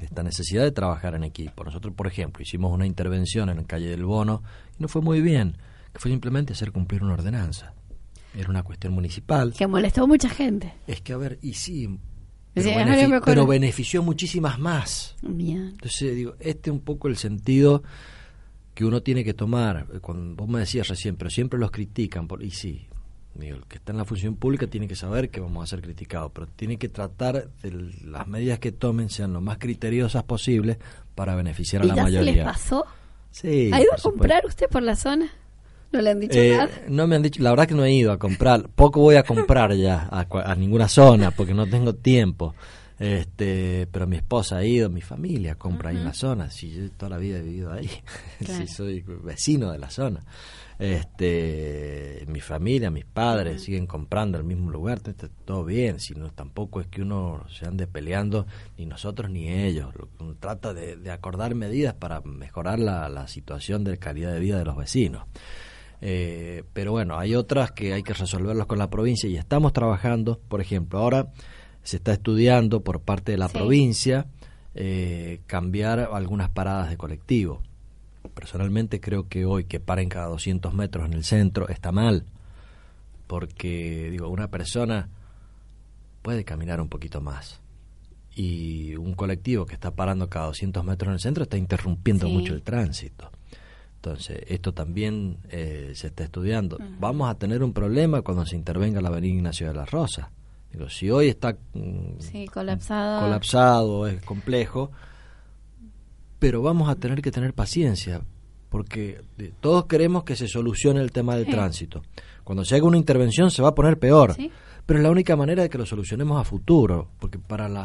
esta 0.00 0.24
necesidad 0.24 0.64
de 0.64 0.72
trabajar 0.72 1.14
en 1.14 1.22
equipo. 1.22 1.62
Nosotros, 1.62 1.94
por 1.94 2.08
ejemplo, 2.08 2.42
hicimos 2.42 2.72
una 2.72 2.86
intervención 2.86 3.48
en 3.48 3.58
la 3.58 3.64
calle 3.64 3.88
del 3.88 4.04
Bono 4.04 4.42
y 4.76 4.82
no 4.82 4.88
fue 4.88 5.02
muy 5.02 5.20
bien 5.20 5.56
que 5.92 5.98
fue 5.98 6.10
simplemente 6.10 6.52
hacer 6.52 6.72
cumplir 6.72 7.02
una 7.02 7.14
ordenanza. 7.14 7.74
Era 8.34 8.48
una 8.48 8.62
cuestión 8.62 8.92
municipal. 8.92 9.54
Que 9.56 9.66
molestó 9.66 10.04
a 10.04 10.06
mucha 10.06 10.28
gente. 10.28 10.74
Es 10.86 11.00
que, 11.00 11.12
a 11.12 11.16
ver, 11.16 11.38
y 11.42 11.54
sí, 11.54 11.98
pero, 12.52 13.46
benefició 13.46 14.02
muchísimas 14.02 14.58
más. 14.58 15.16
Entonces, 15.22 16.14
digo, 16.14 16.34
este 16.40 16.70
es 16.70 16.74
un 16.74 16.80
poco 16.80 17.08
el 17.08 17.16
sentido 17.16 17.82
que 18.74 18.84
uno 18.84 19.02
tiene 19.02 19.24
que 19.24 19.34
tomar. 19.34 19.86
Cuando 20.00 20.34
vos 20.34 20.48
me 20.48 20.60
decías 20.60 20.88
recién, 20.88 21.16
pero 21.16 21.30
siempre 21.30 21.58
los 21.58 21.70
critican. 21.70 22.26
Por, 22.26 22.42
y 22.42 22.50
sí, 22.50 22.86
digo, 23.34 23.56
el 23.56 23.66
que 23.66 23.76
está 23.76 23.92
en 23.92 23.98
la 23.98 24.04
función 24.04 24.36
pública 24.36 24.66
tiene 24.66 24.88
que 24.88 24.96
saber 24.96 25.30
que 25.30 25.40
vamos 25.40 25.62
a 25.62 25.66
ser 25.68 25.82
criticados, 25.82 26.32
pero 26.34 26.46
tiene 26.48 26.76
que 26.76 26.88
tratar 26.88 27.50
de 27.62 27.92
las 28.04 28.26
medidas 28.26 28.58
que 28.58 28.72
tomen 28.72 29.10
sean 29.10 29.32
lo 29.32 29.40
más 29.40 29.58
criteriosas 29.58 30.24
posibles 30.24 30.78
para 31.14 31.34
beneficiar 31.34 31.82
a 31.82 31.86
la 31.86 31.96
mayoría. 31.96 32.32
¿Y 32.32 32.34
les 32.36 32.44
pasó? 32.44 32.84
Sí. 33.30 33.70
¿Ha 33.72 33.80
ido 33.80 33.92
a 33.96 34.02
comprar 34.02 34.44
usted 34.44 34.68
por 34.68 34.82
la 34.82 34.96
zona? 34.96 35.30
¿No 35.92 36.00
le 36.00 36.10
han 36.10 36.20
dicho 36.20 36.38
eh, 36.38 36.56
nada? 36.56 36.70
No 36.88 37.06
me 37.06 37.16
han 37.16 37.22
dicho, 37.22 37.42
la 37.42 37.50
verdad 37.50 37.66
que 37.66 37.74
no 37.74 37.84
he 37.84 37.92
ido 37.92 38.12
a 38.12 38.18
comprar. 38.18 38.68
Poco 38.68 39.00
voy 39.00 39.16
a 39.16 39.24
comprar 39.24 39.74
ya 39.74 40.08
a, 40.10 40.54
ninguna 40.54 40.88
zona 40.88 41.32
porque 41.32 41.54
no 41.54 41.66
tengo 41.66 41.94
tiempo. 41.94 42.54
Este, 42.98 43.88
pero 43.90 44.06
mi 44.06 44.16
esposa 44.16 44.58
ha 44.58 44.64
ido, 44.64 44.90
mi 44.90 45.00
familia 45.00 45.54
compra 45.54 45.90
ahí 45.90 45.96
en 45.96 46.04
la 46.04 46.12
zona. 46.12 46.50
Si 46.50 46.70
yo 46.70 46.90
toda 46.92 47.10
la 47.10 47.18
vida 47.18 47.38
he 47.38 47.42
vivido 47.42 47.72
ahí, 47.72 47.90
si 48.44 48.66
soy 48.66 49.02
vecino 49.24 49.72
de 49.72 49.78
la 49.78 49.90
zona. 49.90 50.20
Este, 50.78 52.24
mi 52.28 52.40
familia, 52.40 52.90
mis 52.90 53.04
padres 53.04 53.62
siguen 53.62 53.86
comprando 53.86 54.38
en 54.38 54.44
el 54.44 54.48
mismo 54.48 54.70
lugar, 54.70 55.00
todo 55.44 55.64
bien. 55.64 55.98
Si 55.98 56.14
no, 56.14 56.30
tampoco 56.30 56.80
es 56.80 56.86
que 56.86 57.02
uno 57.02 57.44
se 57.50 57.66
ande 57.66 57.86
peleando 57.86 58.46
ni 58.78 58.86
nosotros 58.86 59.30
ni 59.30 59.48
ellos. 59.48 59.92
Uno 60.20 60.36
trata 60.38 60.72
de, 60.72 61.10
acordar 61.10 61.54
medidas 61.54 61.94
para 61.94 62.20
mejorar 62.20 62.78
la, 62.78 63.08
la 63.08 63.26
situación 63.28 63.82
de 63.82 63.98
calidad 63.98 64.32
de 64.32 64.40
vida 64.40 64.58
de 64.58 64.64
los 64.64 64.76
vecinos. 64.76 65.24
Eh, 66.00 66.64
pero 66.72 66.92
bueno, 66.92 67.18
hay 67.18 67.34
otras 67.34 67.72
que 67.72 67.92
hay 67.92 68.02
que 68.02 68.14
resolverlas 68.14 68.66
con 68.66 68.78
la 68.78 68.88
provincia 68.88 69.28
y 69.28 69.36
estamos 69.36 69.72
trabajando, 69.72 70.40
por 70.48 70.60
ejemplo, 70.60 70.98
ahora 70.98 71.32
se 71.82 71.96
está 71.96 72.12
estudiando 72.12 72.82
por 72.82 73.02
parte 73.02 73.32
de 73.32 73.38
la 73.38 73.48
provincia 73.48 74.26
eh, 74.74 75.40
cambiar 75.46 76.00
algunas 76.12 76.50
paradas 76.50 76.90
de 76.90 76.96
colectivo. 76.96 77.62
Personalmente 78.34 79.00
creo 79.00 79.28
que 79.28 79.44
hoy 79.44 79.64
que 79.64 79.80
paren 79.80 80.08
cada 80.08 80.26
200 80.28 80.72
metros 80.72 81.06
en 81.06 81.14
el 81.14 81.24
centro 81.24 81.68
está 81.68 81.92
mal, 81.92 82.24
porque 83.26 84.08
digo, 84.10 84.28
una 84.28 84.48
persona 84.48 85.08
puede 86.22 86.44
caminar 86.44 86.80
un 86.80 86.88
poquito 86.88 87.20
más 87.20 87.60
y 88.34 88.94
un 88.96 89.14
colectivo 89.14 89.66
que 89.66 89.74
está 89.74 89.90
parando 89.90 90.28
cada 90.28 90.46
200 90.46 90.84
metros 90.84 91.08
en 91.08 91.14
el 91.14 91.20
centro 91.20 91.42
está 91.42 91.56
interrumpiendo 91.56 92.28
mucho 92.28 92.54
el 92.54 92.62
tránsito. 92.62 93.30
Entonces, 94.02 94.40
esto 94.48 94.72
también 94.72 95.36
eh, 95.50 95.92
se 95.94 96.06
está 96.06 96.24
estudiando. 96.24 96.78
Vamos 96.98 97.28
a 97.28 97.34
tener 97.34 97.62
un 97.62 97.74
problema 97.74 98.22
cuando 98.22 98.46
se 98.46 98.56
intervenga 98.56 99.02
la 99.02 99.08
avenida 99.08 99.34
Ignacio 99.34 99.68
de 99.68 99.74
la 99.74 99.84
Rosa. 99.84 100.30
Digo, 100.72 100.88
si 100.88 101.10
hoy 101.10 101.28
está 101.28 101.54
mm, 101.74 102.46
colapsado. 102.50 103.20
colapsado, 103.20 104.06
es 104.06 104.22
complejo, 104.22 104.90
pero 106.38 106.62
vamos 106.62 106.88
a 106.88 106.94
tener 106.94 107.20
que 107.20 107.30
tener 107.30 107.52
paciencia, 107.52 108.22
porque 108.70 109.20
todos 109.60 109.84
queremos 109.84 110.24
que 110.24 110.34
se 110.34 110.48
solucione 110.48 111.02
el 111.02 111.12
tema 111.12 111.36
del 111.36 111.46
tránsito. 111.46 112.02
Cuando 112.42 112.64
se 112.64 112.76
haga 112.76 112.86
una 112.86 112.96
intervención 112.96 113.50
se 113.50 113.60
va 113.60 113.68
a 113.68 113.74
poner 113.74 113.98
peor, 113.98 114.34
pero 114.86 114.98
es 114.98 115.02
la 115.02 115.10
única 115.10 115.36
manera 115.36 115.62
de 115.62 115.68
que 115.68 115.76
lo 115.76 115.84
solucionemos 115.84 116.40
a 116.40 116.44
futuro, 116.44 117.10
porque 117.18 117.38
para 117.38 117.68
los 117.68 117.84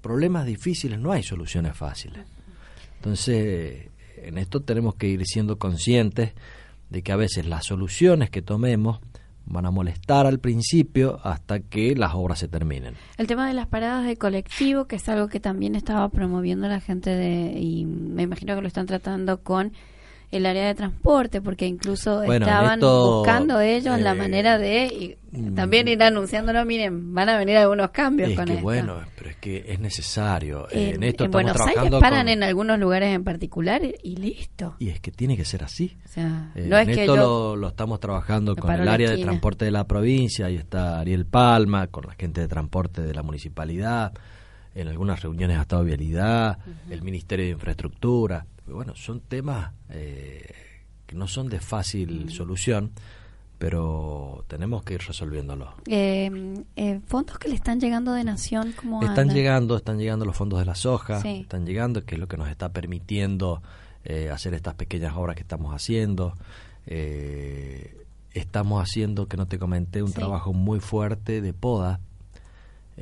problemas 0.00 0.46
difíciles 0.46 0.98
no 0.98 1.12
hay 1.12 1.22
soluciones 1.22 1.76
fáciles. 1.76 2.24
Entonces, 2.96 3.90
en 4.24 4.38
esto 4.38 4.60
tenemos 4.60 4.94
que 4.94 5.08
ir 5.08 5.24
siendo 5.24 5.58
conscientes 5.58 6.32
de 6.88 7.02
que 7.02 7.12
a 7.12 7.16
veces 7.16 7.46
las 7.46 7.66
soluciones 7.66 8.30
que 8.30 8.42
tomemos 8.42 9.00
van 9.46 9.66
a 9.66 9.70
molestar 9.70 10.26
al 10.26 10.38
principio 10.38 11.20
hasta 11.24 11.60
que 11.60 11.96
las 11.96 12.14
obras 12.14 12.38
se 12.38 12.48
terminen. 12.48 12.94
El 13.18 13.26
tema 13.26 13.48
de 13.48 13.54
las 13.54 13.66
paradas 13.66 14.06
de 14.06 14.16
colectivo, 14.16 14.86
que 14.86 14.96
es 14.96 15.08
algo 15.08 15.28
que 15.28 15.40
también 15.40 15.74
estaba 15.74 16.08
promoviendo 16.08 16.68
la 16.68 16.80
gente 16.80 17.10
de, 17.10 17.58
y 17.58 17.84
me 17.84 18.22
imagino 18.22 18.54
que 18.54 18.62
lo 18.62 18.68
están 18.68 18.86
tratando 18.86 19.42
con 19.42 19.72
el 20.30 20.46
área 20.46 20.66
de 20.66 20.74
transporte, 20.74 21.40
porque 21.40 21.66
incluso 21.66 22.22
estaban 22.22 22.78
buscando 22.78 23.60
ellos 23.60 23.98
la 24.00 24.12
eh, 24.12 24.14
manera 24.14 24.58
de 24.58 25.18
mm, 25.32 25.54
también 25.54 25.88
ir 25.88 26.00
anunciándolo, 26.02 26.64
miren, 26.64 27.12
van 27.12 27.28
a 27.28 27.38
venir 27.38 27.56
algunos 27.56 27.90
cambios 27.90 28.34
con 28.34 28.48
esto. 28.48 28.62
Bueno, 28.62 29.00
pero 29.16 29.30
es 29.30 29.36
que 29.36 29.64
es 29.66 29.80
necesario. 29.80 30.68
Eh, 30.70 30.92
en 30.94 31.02
esto 31.02 31.24
en 31.24 31.32
Buenos 31.32 31.60
Aires 31.60 31.90
paran 32.00 32.28
en 32.28 32.44
algunos 32.44 32.78
lugares 32.78 33.12
en 33.14 33.24
particular 33.24 33.82
y 34.02 34.16
listo. 34.16 34.76
Y 34.78 34.90
es 34.90 35.00
que 35.00 35.10
tiene 35.10 35.36
que 35.36 35.44
ser 35.44 35.64
así. 35.64 35.96
O 36.04 36.08
sea, 36.08 36.52
eh, 36.54 36.68
en 36.70 36.90
esto 36.90 37.56
lo, 37.56 37.68
estamos 37.68 37.98
trabajando 37.98 38.54
con 38.54 38.70
el 38.72 38.88
área 38.88 39.10
de 39.10 39.18
transporte 39.18 39.64
de 39.64 39.72
la 39.72 39.84
provincia, 39.84 40.46
ahí 40.46 40.56
está 40.56 41.00
Ariel 41.00 41.26
Palma, 41.26 41.88
con 41.88 42.06
la 42.06 42.14
gente 42.14 42.40
de 42.40 42.48
transporte 42.48 43.02
de 43.02 43.14
la 43.14 43.24
municipalidad. 43.24 44.12
En 44.74 44.88
algunas 44.88 45.22
reuniones 45.22 45.58
ha 45.58 45.62
estado 45.62 45.84
Vialidad, 45.84 46.58
el 46.88 47.02
Ministerio 47.02 47.44
de 47.46 47.52
Infraestructura. 47.52 48.46
Bueno, 48.66 48.94
son 48.96 49.20
temas 49.20 49.72
eh, 49.88 50.52
que 51.06 51.16
no 51.16 51.26
son 51.26 51.48
de 51.48 51.58
fácil 51.60 52.30
solución, 52.30 52.92
pero 53.58 54.44
tenemos 54.48 54.82
que 54.84 54.94
ir 54.94 55.02
resolviéndolo. 55.06 55.74
Eh, 55.86 56.54
eh, 56.76 57.00
¿Fondos 57.06 57.38
que 57.38 57.48
le 57.48 57.56
están 57.56 57.78
llegando 57.80 58.12
de 58.12 58.24
Nación? 58.24 58.72
¿cómo 58.80 59.02
están 59.02 59.28
llegando, 59.28 59.76
están 59.76 59.98
llegando 59.98 60.24
los 60.24 60.36
fondos 60.36 60.58
de 60.60 60.64
la 60.64 60.74
soja, 60.74 61.20
Sí. 61.20 61.40
están 61.42 61.66
llegando, 61.66 62.04
que 62.04 62.14
es 62.14 62.20
lo 62.20 62.28
que 62.28 62.36
nos 62.36 62.48
está 62.48 62.70
permitiendo 62.72 63.62
eh, 64.04 64.30
hacer 64.30 64.54
estas 64.54 64.74
pequeñas 64.74 65.14
obras 65.14 65.36
que 65.36 65.42
estamos 65.42 65.74
haciendo. 65.74 66.34
Eh, 66.86 67.96
estamos 68.32 68.82
haciendo, 68.82 69.26
que 69.26 69.36
no 69.36 69.46
te 69.46 69.58
comenté, 69.58 70.02
un 70.02 70.08
Sí. 70.08 70.14
trabajo 70.14 70.52
muy 70.54 70.80
fuerte 70.80 71.40
de 71.42 71.52
poda. 71.52 72.00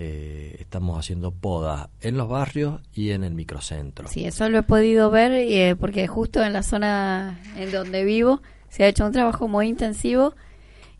Eh, 0.00 0.56
estamos 0.61 0.96
haciendo 0.96 1.32
poda 1.32 1.90
en 2.00 2.16
los 2.16 2.28
barrios 2.28 2.80
y 2.94 3.11
en 3.11 3.24
el 3.24 3.34
microcentro. 3.34 4.06
Sí, 4.06 4.24
eso 4.24 4.48
lo 4.48 4.58
he 4.58 4.62
podido 4.62 5.11
ver 5.11 5.32
eh, 5.32 5.74
porque 5.74 6.06
justo 6.06 6.40
en 6.44 6.52
la 6.52 6.62
zona 6.62 7.40
en 7.56 7.72
donde 7.72 8.04
vivo 8.04 8.40
se 8.68 8.84
ha 8.84 8.87
hecho 8.87 9.04
un 9.04 9.11
trabajo 9.11 9.48
muy 9.48 9.66
intensivo 9.66 10.34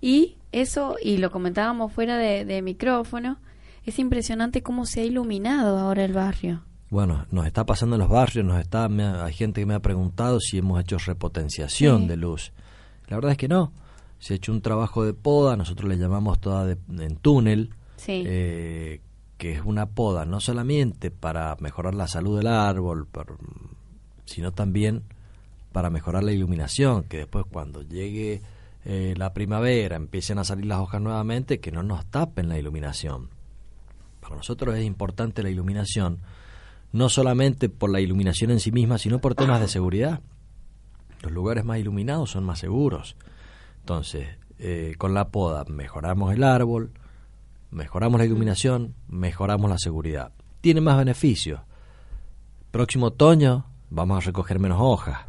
y 0.01 0.35
eso, 0.51 0.97
y 1.01 1.19
lo 1.19 1.31
comentábamos 1.31 1.93
fuera 1.93 2.17
de, 2.17 2.45
de 2.45 2.61
micrófono, 2.61 3.39
es 3.87 3.99
impresionante 4.01 4.63
cómo 4.63 4.85
se 4.85 5.03
ha 5.03 5.05
iluminado 5.05 5.79
ahora 5.79 6.05
el 6.05 6.13
barrio. 6.13 6.63
Bueno, 6.91 7.25
nos 7.31 7.47
está 7.47 7.65
pasando 7.67 7.95
en 7.97 8.01
los 8.01 8.09
barrios, 8.09 8.45
nos 8.45 8.59
está, 8.59 8.89
me 8.89 9.05
hay 9.05 9.33
gente 9.33 9.61
que 9.61 9.67
me 9.67 9.75
ha 9.75 9.81
preguntado 9.81 10.41
si 10.41 10.59
hemos 10.59 10.81
hecho 10.81 10.99
repotenciación 10.99 12.03
Sí. 12.03 12.09
de 12.09 12.17
luz. 12.17 12.53
La 13.07 13.17
verdad 13.17 13.33
es 13.33 13.39
que 13.39 13.47
no. 13.49 13.73
Se 14.19 14.33
ha 14.33 14.37
hecho 14.37 14.51
un 14.51 14.61
trabajo 14.63 15.05
de 15.05 15.15
poda, 15.15 15.57
nosotros 15.57 15.89
le 15.89 15.99
llamamos 15.99 16.41
toda 16.41 16.65
de- 16.67 16.79
en 17.05 17.15
túnel, 17.17 17.71
Sí. 17.99 18.23
eh, 18.27 19.01
que 19.37 19.53
es 19.53 19.61
una 19.65 19.87
poda 19.87 20.25
no 20.25 20.41
solamente 20.41 21.11
para 21.13 21.57
mejorar 21.61 21.95
la 21.95 22.09
salud 22.09 22.39
del 22.39 22.49
árbol, 22.49 23.07
por- 23.07 23.39
sino 24.25 24.53
también 24.53 25.03
para 25.71 25.91
mejorar 25.91 26.25
la 26.25 26.33
iluminación, 26.33 27.05
que 27.05 27.19
después 27.19 27.45
cuando 27.51 27.83
llegue 27.83 28.41
eh, 28.85 29.15
la 29.17 29.35
primavera, 29.35 29.97
empiecen 29.97 30.39
a 30.39 30.45
salir 30.45 30.65
las 30.67 30.79
hojas 30.81 31.01
nuevamente, 31.03 31.61
que 31.61 31.71
no 31.71 31.83
nos 31.83 32.07
tapen 32.07 32.49
la 32.49 32.59
iluminación. 32.59 33.29
Para 34.21 34.37
nosotros 34.37 34.75
es 34.77 34.85
importante 34.85 35.43
la 35.43 35.51
iluminación, 35.51 36.19
no 36.93 37.09
solamente 37.09 37.69
por 37.69 37.91
la 37.91 38.01
iluminación 38.01 38.51
en 38.51 38.61
sí 38.61 38.73
misma, 38.73 38.97
sino 38.99 39.19
por 39.21 39.35
temas 39.35 39.61
de 39.61 39.69
seguridad. 39.69 40.21
Los 41.23 41.33
lugares 41.33 41.65
más 41.65 41.79
iluminados 41.79 42.31
son 42.31 42.45
más 42.45 42.59
seguros. 42.61 43.15
Entonces, 43.81 44.29
eh, 44.59 44.95
con 44.99 45.13
la 45.15 45.29
poda 45.29 45.65
mejoramos 45.69 46.33
el 46.33 46.43
árbol, 46.45 46.91
mejoramos 47.71 48.19
la 48.19 48.27
iluminación, 48.27 48.95
mejoramos 49.09 49.71
la 49.71 49.79
seguridad. 49.79 50.33
Tiene 50.61 50.81
más 50.81 50.97
beneficios. 50.97 51.61
Próximo 52.71 53.07
otoño 53.07 53.67
vamos 53.91 54.19
a 54.19 54.27
recoger 54.27 54.59
menos 54.59 54.79
hojas. 54.81 55.21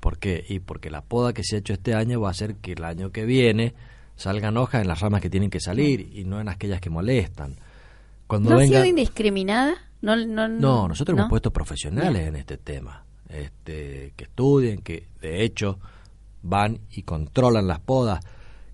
¿Por 0.00 0.18
qué? 0.18 0.44
Y 0.48 0.60
porque 0.60 0.90
la 0.90 1.02
poda 1.02 1.32
que 1.32 1.44
se 1.44 1.56
ha 1.56 1.58
hecho 1.58 1.72
este 1.72 1.94
año 1.94 2.20
va 2.20 2.28
a 2.28 2.30
hacer 2.32 2.56
que 2.56 2.72
el 2.72 2.84
año 2.84 3.10
que 3.10 3.24
viene 3.24 3.74
salgan 4.16 4.56
hojas 4.56 4.82
en 4.82 4.88
las 4.88 5.00
ramas 5.00 5.20
que 5.20 5.30
tienen 5.30 5.50
que 5.50 5.60
salir 5.60 6.10
y 6.14 6.24
no 6.24 6.40
en 6.40 6.48
aquellas 6.48 6.80
que 6.80 6.90
molestan. 6.90 7.56
Cuando 8.26 8.50
¿No 8.50 8.58
ha 8.58 8.66
sido 8.66 8.84
indiscriminada? 8.84 9.74
No, 10.02 10.16
no, 10.16 10.48
no, 10.48 10.88
nosotros 10.88 11.16
¿no? 11.16 11.22
hemos 11.22 11.30
puesto 11.30 11.52
profesionales 11.52 12.28
en 12.28 12.36
este 12.36 12.56
tema, 12.56 13.04
este, 13.28 14.14
que 14.16 14.24
estudien, 14.24 14.80
que 14.80 15.08
de 15.20 15.42
hecho 15.42 15.78
van 16.42 16.80
y 16.90 17.02
controlan 17.02 17.66
las 17.66 17.80
podas. 17.80 18.20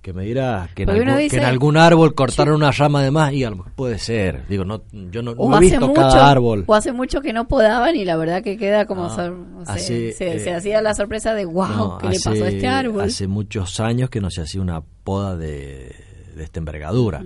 Que 0.07 0.13
me 0.13 0.23
dirás 0.23 0.73
que 0.73 0.85
en, 0.85 0.91
algún, 0.91 1.17
dice- 1.17 1.31
que 1.31 1.43
en 1.43 1.49
algún 1.49 1.77
árbol 1.77 2.15
cortaron 2.15 2.55
una 2.55 2.71
rama 2.71 3.03
de 3.03 3.11
más 3.11 3.33
y 3.33 3.43
a 3.43 3.51
lo 3.51 3.57
mejor 3.57 3.73
puede 3.73 3.99
ser. 3.99 4.47
Digo, 4.47 4.65
no, 4.65 4.85
yo 4.93 5.21
no, 5.21 5.33
he 5.33 5.57
hace, 5.57 5.61
visto 5.65 5.89
mucho, 5.89 6.01
cada 6.01 6.31
árbol. 6.31 6.63
o 6.65 6.75
hace 6.77 6.93
mucho 6.93 7.21
que 7.21 7.33
no 7.33 7.49
podaban 7.49 7.97
y 7.97 8.05
la 8.05 8.17
verdad 8.17 8.41
que 8.41 8.57
queda 8.57 8.87
como... 8.87 9.09
No, 9.09 9.65
hace, 9.67 10.13
se, 10.13 10.37
eh, 10.37 10.39
se 10.39 10.55
hacía 10.55 10.81
la 10.81 10.95
sorpresa 10.95 11.35
de 11.35 11.45
wow, 11.45 11.67
No, 11.67 11.99
¿qué 11.99 12.11
le 12.11 12.21
pasó 12.21 12.45
a 12.45 12.49
este 12.49 12.69
árbol? 12.69 13.01
Hace 13.03 13.27
muchos 13.27 13.81
años 13.81 14.09
que 14.09 14.21
no 14.21 14.31
se 14.31 14.43
hacía 14.43 14.61
una 14.61 14.81
poda 14.81 15.37
de, 15.37 15.93
de 16.37 16.45
esta 16.45 16.61
envergadura. 16.61 17.25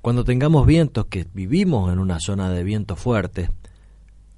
Cuando 0.00 0.22
tengamos 0.22 0.68
vientos, 0.68 1.06
que 1.06 1.26
vivimos 1.34 1.92
en 1.92 1.98
una 1.98 2.20
zona 2.20 2.50
de 2.50 2.62
viento 2.62 2.94
fuerte, 2.94 3.50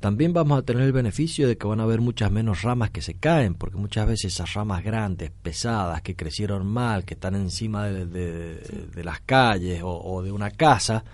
también 0.01 0.33
vamos 0.33 0.59
a 0.59 0.63
tener 0.63 0.83
el 0.85 0.93
beneficio 0.93 1.49
de 1.49 1.57
que 1.57 1.67
van 1.67 1.81
a 1.81 1.85
haber 1.85 2.01
muchas 2.01 2.31
menos 2.31 2.63
ramas 2.63 2.91
que 2.91 3.01
se 3.03 3.15
caen, 3.15 3.55
porque 3.55 3.77
muchas 3.79 4.07
veces 4.07 4.33
esas 4.35 4.53
ramas 4.55 4.85
grandes, 4.85 5.31
pesadas, 5.43 6.03
que 6.03 6.15
crecieron 6.15 6.67
mal, 6.67 7.05
que 7.05 7.15
están 7.15 7.35
encima 7.35 7.87
de, 7.87 8.07
de- 8.07 8.87
de 8.95 9.05
las 9.05 9.21
calles 9.21 9.83
o, 9.83 9.89
o 10.03 10.23
de 10.23 10.33
una 10.33 10.51
casa 10.51 11.05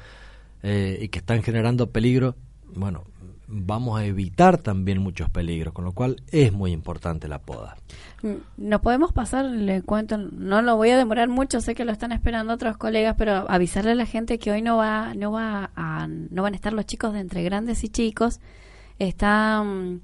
eh, 0.63 0.99
y 1.01 1.09
que 1.09 1.19
están 1.21 1.43
generando 1.43 1.91
peligro, 1.91 2.35
bueno, 2.75 3.05
vamos 3.49 4.01
a 4.01 4.05
evitar 4.07 4.59
también 4.59 4.99
muchos 4.99 5.29
peligros, 5.31 5.75
con 5.75 5.85
lo 5.85 5.93
cual 5.93 6.17
es 6.31 6.53
muy 6.53 6.73
importante 6.73 7.29
la 7.29 7.39
poda. 7.41 7.77
Mm, 8.23 8.35
Nos 8.69 8.81
podemos 8.81 9.13
pasar, 9.13 9.45
le 9.45 9.83
cuento, 9.83 10.17
no 10.19 10.63
lo 10.63 10.77
voy 10.77 10.91
a 10.91 10.97
demorar 10.99 11.29
mucho, 11.29 11.61
sé 11.61 11.75
que 11.75 11.85
lo 11.85 11.93
están 11.93 12.13
esperando 12.13 12.53
otros 12.55 12.77
colegas, 12.79 13.15
pero 13.19 13.51
avisarle 13.51 13.91
a 13.93 13.95
la 13.95 14.07
gente 14.07 14.39
que 14.39 14.51
hoy 14.53 14.63
no 14.63 14.77
va, 14.77 15.13
no 15.15 15.33
va 15.33 15.71
a, 15.77 16.07
no 16.09 16.43
van 16.43 16.55
a 16.55 16.57
estar 16.57 16.73
los 16.73 16.87
chicos 16.87 17.13
de 17.13 17.21
entre 17.21 17.43
grandes 17.43 17.85
y 17.85 17.89
chicos, 17.91 18.41
están, 19.09 20.03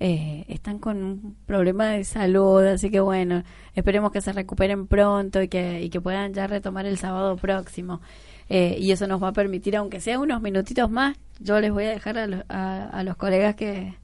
eh, 0.00 0.44
están 0.48 0.78
con 0.78 1.02
un 1.02 1.36
problema 1.46 1.86
de 1.88 2.04
salud, 2.04 2.64
así 2.66 2.90
que 2.90 3.00
bueno, 3.00 3.42
esperemos 3.74 4.12
que 4.12 4.20
se 4.20 4.32
recuperen 4.32 4.86
pronto 4.86 5.42
y 5.42 5.48
que, 5.48 5.82
y 5.82 5.90
que 5.90 6.00
puedan 6.00 6.34
ya 6.34 6.46
retomar 6.46 6.86
el 6.86 6.98
sábado 6.98 7.36
próximo. 7.36 8.00
Eh, 8.48 8.76
y 8.80 8.90
eso 8.92 9.06
nos 9.06 9.22
va 9.22 9.28
a 9.28 9.32
permitir, 9.32 9.76
aunque 9.76 10.00
sea 10.00 10.18
unos 10.18 10.42
minutitos 10.42 10.90
más, 10.90 11.16
yo 11.38 11.60
les 11.60 11.70
voy 11.72 11.84
a 11.84 11.90
dejar 11.90 12.18
a, 12.18 12.26
los- 12.26 12.44
a- 12.48 12.88
a 12.88 13.02
los 13.04 13.16
colegas 13.16 13.54
que, 13.54 13.94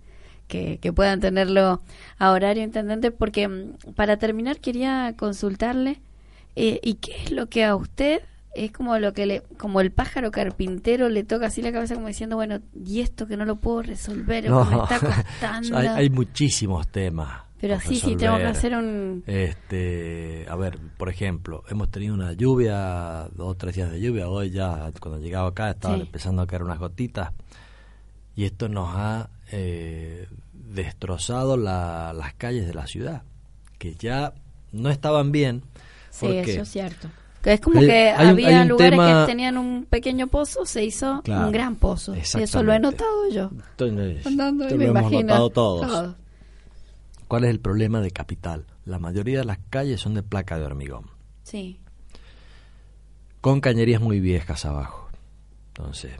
que, 0.48 0.78
que 0.78 0.92
puedan 0.92 1.20
tenerlo 1.20 1.82
a 2.18 2.30
horario, 2.30 2.62
intendente, 2.62 3.10
porque 3.10 3.48
mm, 3.48 3.92
para 3.96 4.16
terminar 4.18 4.58
quería 4.60 5.14
consultarle 5.18 6.00
eh, 6.54 6.78
y 6.82 6.94
qué 6.94 7.12
es 7.24 7.32
lo 7.32 7.48
que 7.48 7.64
a 7.64 7.74
usted 7.76 8.22
es 8.64 8.72
como 8.72 8.98
lo 8.98 9.12
que 9.12 9.26
le, 9.26 9.42
como 9.58 9.80
el 9.80 9.90
pájaro 9.92 10.30
carpintero 10.30 11.08
le 11.08 11.24
toca 11.24 11.46
así 11.46 11.62
la 11.62 11.72
cabeza 11.72 11.94
como 11.94 12.08
diciendo, 12.08 12.36
bueno, 12.36 12.60
y 12.74 13.00
esto 13.00 13.26
que 13.26 13.36
no 13.36 13.44
lo 13.44 13.56
puedo 13.56 13.82
resolver, 13.82 14.50
o 14.52 14.64
que 14.68 14.74
me 14.76 14.82
está 14.82 14.98
costando. 15.00 15.76
hay, 15.78 15.86
hay 15.86 16.10
muchísimos 16.10 16.88
temas. 16.88 17.42
Pero 17.60 17.74
por 17.76 17.82
sí, 17.84 17.96
sí, 17.96 18.16
tengo 18.16 18.36
que 18.36 18.44
hacer 18.44 18.76
un... 18.76 19.22
Este, 19.26 20.46
a 20.48 20.56
ver, 20.56 20.78
por 20.98 21.08
ejemplo, 21.08 21.64
hemos 21.70 21.90
tenido 21.90 22.12
una 22.14 22.32
lluvia, 22.34 23.28
dos 23.34 23.48
o 23.48 23.54
tres 23.54 23.74
días 23.76 23.90
de 23.90 23.98
lluvia. 24.00 24.28
Hoy 24.28 24.50
ya, 24.50 24.90
cuando 25.00 25.18
llegaba 25.20 25.48
acá, 25.48 25.70
estaban 25.70 26.00
Sí. 26.00 26.06
empezando 26.06 26.42
a 26.42 26.46
caer 26.46 26.62
unas 26.62 26.78
gotitas. 26.78 27.30
Y 28.34 28.44
esto 28.44 28.68
nos 28.68 28.90
ha 28.94 29.30
eh, 29.52 30.28
destrozado 30.52 31.56
la- 31.56 32.12
las 32.12 32.34
calles 32.34 32.66
de 32.66 32.74
la 32.74 32.86
ciudad, 32.86 33.22
que 33.78 33.94
ya 33.94 34.34
no 34.72 34.90
estaban 34.90 35.32
bien. 35.32 35.62
Sí, 36.10 36.26
porque 36.26 36.42
eso 36.52 36.62
es 36.62 36.68
cierto. 36.68 37.08
Que 37.42 37.52
es 37.52 37.60
como 37.60 37.80
que 37.80 38.10
hay 38.10 38.28
había 38.28 38.62
hay 38.62 38.68
lugares 38.68 38.98
tema- 38.98 39.20
que 39.26 39.32
tenían 39.32 39.56
un 39.56 39.86
pequeño 39.88 40.26
pozo, 40.26 40.66
se 40.66 40.84
hizo 40.84 41.20
Claro, 41.22 41.46
un 41.46 41.52
gran 41.52 41.76
pozo. 41.76 42.12
Eso 42.14 42.62
lo 42.62 42.72
he 42.72 42.80
notado 42.80 43.28
yo. 43.30 43.50
Entonces, 43.70 44.26
Andando, 44.26 44.64
me 44.64 44.70
lo 44.70 44.82
hemos 44.84 45.00
imagino. 45.02 45.20
notado 45.22 45.50
todos. 45.50 45.86
Todo. 45.86 46.14
¿Cuál 47.28 47.44
es 47.44 47.50
el 47.50 47.60
problema 47.60 48.00
de 48.00 48.10
Capital? 48.10 48.64
La 48.84 48.98
mayoría 48.98 49.38
de 49.40 49.44
las 49.44 49.58
calles 49.70 50.00
son 50.00 50.14
de 50.14 50.22
placa 50.22 50.58
de 50.58 50.64
hormigón. 50.64 51.06
Sí. 51.44 51.78
con 53.40 53.60
cañerías 53.60 54.00
muy 54.00 54.18
viejas 54.18 54.64
abajo. 54.64 55.08
Entonces, 55.68 56.12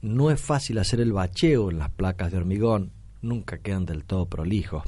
no 0.00 0.30
es 0.30 0.40
fácil 0.40 0.78
hacer 0.78 1.00
el 1.00 1.12
bacheo 1.12 1.70
en 1.72 1.78
las 1.80 1.90
placas 1.90 2.30
de 2.30 2.38
hormigón, 2.38 2.92
nunca 3.20 3.58
quedan 3.58 3.84
del 3.84 4.04
todo 4.04 4.26
prolijos. 4.26 4.84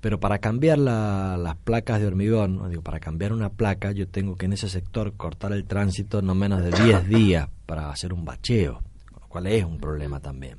Pero 0.00 0.20
para 0.20 0.38
cambiar 0.38 0.78
la- 0.78 1.36
las 1.36 1.56
placas 1.56 2.00
de 2.00 2.06
hormigón, 2.06 2.70
digo, 2.70 2.82
para 2.82 3.00
cambiar 3.00 3.32
una 3.32 3.48
placa, 3.50 3.90
yo 3.92 4.06
tengo 4.08 4.36
que 4.36 4.46
en 4.46 4.52
ese 4.52 4.68
sector 4.68 5.14
cortar 5.16 5.52
el 5.52 5.64
tránsito 5.64 6.22
no 6.22 6.34
menos 6.36 6.62
de 6.62 6.70
10 6.70 7.08
días 7.08 7.48
para 7.66 7.90
hacer 7.90 8.12
un 8.12 8.24
bacheo, 8.24 8.80
con 9.10 9.20
lo 9.22 9.28
cual 9.28 9.46
es 9.48 9.64
un 9.64 9.78
problema 9.78 10.20
también. 10.20 10.58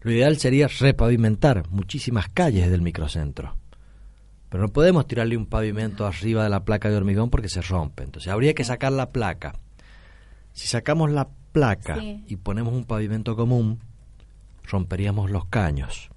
Lo 0.00 0.12
ideal 0.12 0.38
sería 0.38 0.68
repavimentar 0.68 1.68
muchísimas 1.70 2.28
calles 2.28 2.70
del 2.70 2.80
microcentro. 2.80 3.56
Pero 4.48 4.62
no 4.62 4.68
podemos 4.70 5.06
tirarle 5.06 5.36
un 5.36 5.44
pavimento 5.44 6.06
arriba 6.06 6.42
de 6.44 6.48
la 6.48 6.64
placa 6.64 6.88
de 6.88 6.96
hormigón 6.96 7.28
porque 7.28 7.50
se 7.50 7.60
rompe. 7.60 8.04
Entonces 8.04 8.32
habría 8.32 8.54
que 8.54 8.64
sacar 8.64 8.92
la 8.92 9.10
placa. 9.10 9.54
Si 10.54 10.66
sacamos 10.66 11.10
la 11.10 11.28
placa 11.52 11.96
Sí. 12.00 12.24
y 12.28 12.36
ponemos 12.36 12.72
un 12.72 12.84
pavimento 12.86 13.36
común, 13.36 13.80
romperíamos 14.64 15.30
los 15.30 15.44
caños. 15.46 16.08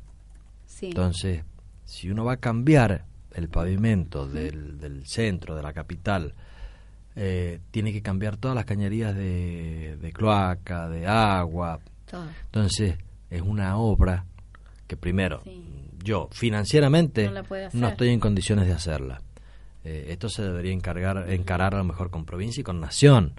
Sí. 0.65 0.87
Entonces, 0.87 1.43
si 1.91 2.09
uno 2.09 2.23
va 2.23 2.33
a 2.33 2.37
cambiar 2.37 3.03
el 3.33 3.49
pavimento 3.49 4.25
del, 4.25 4.79
del 4.79 5.05
centro, 5.05 5.55
de 5.57 5.61
la 5.61 5.73
capital, 5.73 6.33
eh, 7.17 7.59
tiene 7.69 7.91
que 7.91 8.01
cambiar 8.01 8.37
todas 8.37 8.55
las 8.55 8.63
cañerías 8.63 9.13
de, 9.13 9.97
de 10.01 10.13
cloaca, 10.13 10.87
de 10.87 11.05
agua. 11.05 11.79
Todo. 12.09 12.25
Entonces, 12.45 12.95
es 13.29 13.41
una 13.41 13.75
obra 13.77 14.23
que 14.87 14.95
primero, 14.95 15.41
Sí. 15.43 15.65
yo 16.01 16.29
financieramente 16.31 17.29
no 17.73 17.87
estoy 17.89 18.09
en 18.09 18.21
condiciones 18.21 18.67
de 18.67 18.73
hacerla. 18.73 19.21
Eh, 19.83 20.07
esto 20.11 20.29
se 20.29 20.43
debería 20.43 20.71
encargar, 20.71 21.29
encarar 21.29 21.75
a 21.75 21.79
lo 21.79 21.83
mejor 21.83 22.09
con 22.09 22.23
provincia 22.23 22.61
y 22.61 22.63
con 22.63 22.79
nación. 22.79 23.33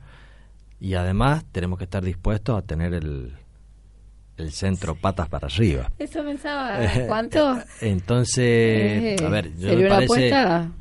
Y 0.79 0.93
además 0.95 1.47
tenemos 1.53 1.79
que 1.79 1.85
estar 1.85 2.05
dispuestos 2.05 2.59
a 2.59 2.63
tener 2.63 2.93
el, 2.93 3.33
el 4.37 4.51
centro 4.53 4.95
patas 4.95 5.29
para 5.29 5.47
arriba. 5.47 5.91
Eso 5.99 6.23
pensaba, 6.25 6.79
¿cuánto? 7.07 7.59
Entonces, 7.81 8.45
Eh, 8.45 9.17
a 9.25 9.29
ver, 9.29 9.55
yo 9.57 9.69
¿sería 9.69 9.85
me 9.85 10.07
parece 10.07 10.33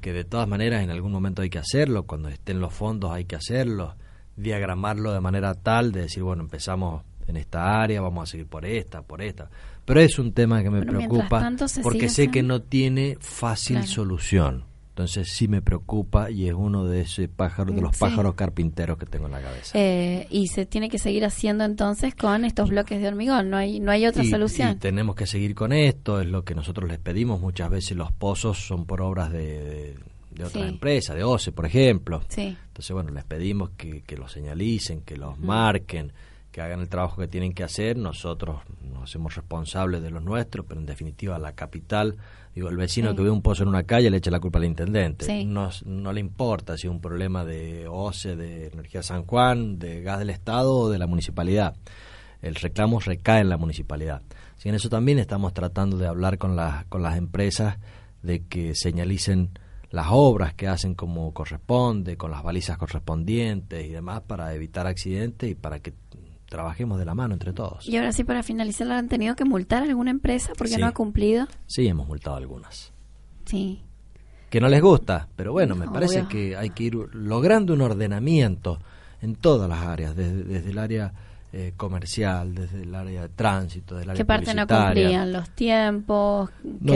que 0.02 0.14
de 0.14 0.24
todas 0.24 0.48
maneras 0.48 0.84
en 0.84 0.90
algún 0.90 1.12
momento 1.12 1.42
hay 1.42 1.50
que 1.50 1.60
hacerlo, 1.60 2.04
cuando 2.04 2.30
estén 2.30 2.60
los 2.60 2.74
fondos 2.74 3.12
hay 3.12 3.26
que 3.26 3.36
hacerlo, 3.36 3.96
diagramarlo 4.36 5.14
de 5.14 5.20
manera 5.20 5.54
tal 5.54 5.92
de 5.92 6.02
decir, 6.04 6.24
bueno, 6.24 6.44
empezamos 6.44 7.04
en 7.28 7.38
esta 7.38 7.82
área, 7.82 8.02
vamos 8.02 8.28
a 8.28 8.32
seguir 8.32 8.48
por 8.48 8.66
esta, 8.66 9.02
por 9.02 9.22
esta. 9.22 9.50
Pero 9.86 10.00
es 10.00 10.18
un 10.20 10.34
tema 10.34 10.64
que 10.64 10.70
me 10.70 10.80
Pero 10.80 10.98
preocupa 10.98 11.40
tanto 11.40 11.66
porque 11.84 12.10
sé 12.10 12.30
que 12.30 12.44
no 12.44 12.62
tiene 12.62 13.18
fácil 13.20 13.78
Claro. 13.78 13.92
solución. 13.92 14.64
Entonces 14.92 15.30
sí 15.32 15.48
me 15.48 15.62
preocupa 15.62 16.30
y 16.30 16.48
es 16.50 16.54
uno 16.54 16.84
de 16.86 17.02
esos 17.02 17.28
pájaros, 17.30 17.74
de 17.76 17.82
los 17.82 17.96
Sí. 17.96 18.02
pájaros 18.02 18.36
carpinteros 18.36 18.98
que 18.98 19.06
tengo 19.06 19.28
en 19.28 19.32
la 19.32 19.42
cabeza. 19.42 19.72
Eh, 19.80 20.28
y 20.30 20.48
se 20.48 20.66
tiene 20.66 20.90
que 20.90 21.00
seguir 21.00 21.24
haciendo 21.24 21.64
entonces 21.64 22.14
con 22.14 22.44
estos 22.44 22.70
bloques 22.70 23.02
de 23.02 23.08
hormigón, 23.08 23.50
no 23.50 23.56
hay, 23.58 23.80
no 23.80 23.92
hay 23.92 24.06
otra 24.06 24.24
y, 24.24 24.30
solución. 24.30 24.72
y 24.72 24.76
tenemos 24.76 25.16
que 25.16 25.26
seguir 25.26 25.56
con 25.56 25.72
esto, 25.72 26.20
es 26.20 26.28
lo 26.28 26.44
que 26.44 26.56
nosotros 26.56 26.90
les 26.90 27.00
pedimos. 27.00 27.40
Muchas 27.40 27.70
veces 27.70 27.96
los 27.96 28.12
pozos 28.12 28.60
son 28.68 28.86
por 28.86 29.02
obras 29.02 29.32
de, 29.32 29.40
de, 29.64 29.96
de 30.32 30.44
otras 30.44 30.64
Sí. 30.66 30.70
empresas, 30.70 31.16
de 31.16 31.24
OCE, 31.24 31.52
por 31.54 31.66
ejemplo. 31.66 32.22
Sí. 32.28 32.58
Entonces, 32.68 32.92
bueno, 32.94 33.12
les 33.12 33.24
pedimos 33.24 33.70
que, 33.72 34.02
que 34.02 34.18
los 34.18 34.32
señalicen, 34.34 35.02
que 35.02 35.16
los 35.16 35.40
marquen, 35.40 36.12
que 36.52 36.60
hagan 36.62 36.82
el 36.82 36.90
trabajo 36.90 37.22
que 37.22 37.30
tienen 37.30 37.54
que 37.54 37.64
hacer. 37.64 37.96
Nosotros 37.98 38.58
nos 38.82 39.04
hacemos 39.04 39.36
responsables 39.36 40.02
de 40.04 40.12
los 40.12 40.22
nuestros, 40.22 40.66
pero 40.68 40.82
en 40.82 40.86
definitiva 40.86 41.40
la 41.40 41.54
capital, 41.54 42.18
digo, 42.56 42.70
el 42.70 42.78
vecino 42.78 43.12
Sí. 43.12 43.16
que 43.16 43.22
ve 43.24 43.30
un 43.30 43.42
pozo 43.42 43.64
en 43.64 43.70
una 43.70 43.84
calle 43.84 44.10
le 44.10 44.18
echa 44.18 44.32
la 44.32 44.40
culpa 44.40 44.60
al 44.60 44.66
intendente. 44.66 45.26
Sí. 45.26 45.46
No, 45.46 45.70
no 45.86 46.14
le 46.14 46.20
importa 46.20 46.78
si 46.78 46.88
es 46.88 46.92
un 46.92 47.02
problema 47.02 47.46
de 47.46 47.88
OCE, 47.88 48.36
de 48.36 48.68
Energía 48.68 49.04
San 49.04 49.26
Juan, 49.26 49.80
de 49.80 50.02
gas 50.02 50.20
del 50.20 50.30
Estado 50.30 50.74
o 50.76 50.90
de 50.90 51.00
la 51.00 51.08
municipalidad. 51.08 51.76
El 52.42 52.56
reclamo 52.56 53.00
recae 53.00 53.42
en 53.42 53.50
la 53.50 53.58
municipalidad. 53.58 54.22
Así 54.56 54.64
que 54.64 54.70
en 54.70 54.76
eso 54.76 54.90
también 54.90 55.20
estamos 55.20 55.54
tratando 55.54 55.98
de 55.98 56.08
hablar 56.08 56.38
con, 56.38 56.56
las 56.56 56.86
con 56.86 57.02
las 57.04 57.18
empresas 57.18 57.78
de 58.24 58.46
que 58.48 58.74
señalicen 58.76 59.50
las 59.90 60.08
obras 60.10 60.54
que 60.54 60.68
hacen 60.68 60.96
como 60.96 61.34
corresponde, 61.34 62.16
con 62.18 62.32
las 62.32 62.44
balizas 62.44 62.78
correspondientes 62.78 63.86
y 63.86 63.90
demás 63.90 64.22
para 64.22 64.54
evitar 64.54 64.88
accidentes 64.88 65.50
y 65.52 65.56
para 65.56 65.80
que 65.80 65.94
trabajemos 66.52 67.00
de 67.00 67.06
la 67.06 67.16
mano 67.16 67.34
entre 67.34 67.54
todos. 67.54 67.88
Y 67.88 67.96
ahora 67.96 68.12
sí, 68.12 68.26
para 68.26 68.44
finalizar, 68.44 68.92
¿han 68.92 69.08
tenido 69.08 69.36
que 69.38 69.46
multar 69.46 69.84
a 69.84 69.86
alguna 69.86 70.12
empresa 70.12 70.52
porque 70.58 70.74
Sí. 70.76 70.82
no 70.82 70.86
ha 70.88 70.92
cumplido? 70.92 71.48
Sí, 71.66 71.88
hemos 71.88 72.06
multado 72.08 72.36
algunas. 72.36 72.92
Sí. 73.46 73.82
Que 74.50 74.60
no 74.60 74.68
les 74.68 74.82
gusta, 74.82 75.30
pero 75.38 75.54
bueno, 75.54 75.76
me 75.76 75.88
parece 75.88 76.26
que 76.28 76.58
hay 76.58 76.72
que 76.72 76.84
ir 76.84 76.96
logrando 77.14 77.74
un 77.74 77.80
ordenamiento 77.82 78.80
en 79.22 79.36
todas 79.36 79.70
las 79.70 79.80
áreas, 79.80 80.14
desde, 80.14 80.44
desde 80.44 80.72
el 80.72 80.78
área 80.78 81.14
eh, 81.54 81.72
comercial, 81.78 82.54
desde 82.54 82.84
el 82.84 82.94
área 82.96 83.22
de 83.24 83.30
tránsito, 83.30 83.96
desde 83.96 84.04
el 84.06 84.10
área 84.12 84.18
¿Qué 84.22 84.26
parte 84.26 84.54
no 84.54 84.68
cumplían? 84.68 85.32
¿Los 85.32 85.50
tiempos? 85.52 86.50
No 86.64 86.94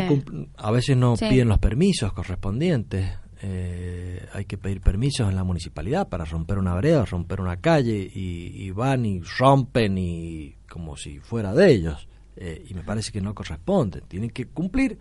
a 0.58 0.72
veces 0.72 0.96
no 0.98 1.16
Sí. 1.18 1.26
piden 1.30 1.48
los 1.48 1.60
permisos 1.60 2.12
correspondientes. 2.14 3.10
Eh, 3.42 4.26
hay 4.34 4.46
que 4.46 4.58
pedir 4.58 4.82
permisos 4.82 5.30
en 5.30 5.36
la 5.36 5.44
municipalidad 5.44 6.08
para 6.08 6.26
romper 6.26 6.58
una 6.58 6.74
vereda, 6.76 7.06
romper 7.06 7.42
una 7.42 7.58
calle 7.58 8.10
y, 8.14 8.64
y 8.64 8.72
van 8.72 9.06
y 9.06 9.22
rompen 9.22 9.98
y 9.98 10.56
como 10.70 10.96
si 10.98 11.20
fuera 11.20 11.54
de 11.54 11.72
ellos. 11.72 12.08
Eh, 12.38 12.66
y 12.70 12.74
me 12.74 12.84
parece 12.84 13.12
que 13.12 13.22
no 13.22 13.34
corresponde. 13.34 14.02
Tienen 14.02 14.30
que 14.30 14.48
cumplir, 14.48 14.98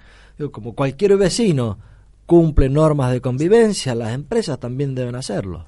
como 0.53 0.75
cualquier 0.75 1.16
vecino 1.16 1.79
cumple 2.27 2.68
normas 2.68 3.12
de 3.12 3.20
convivencia, 3.20 3.94
las 3.94 4.14
empresas 4.14 4.59
también 4.59 4.94
deben 4.94 5.14
hacerlo. 5.14 5.66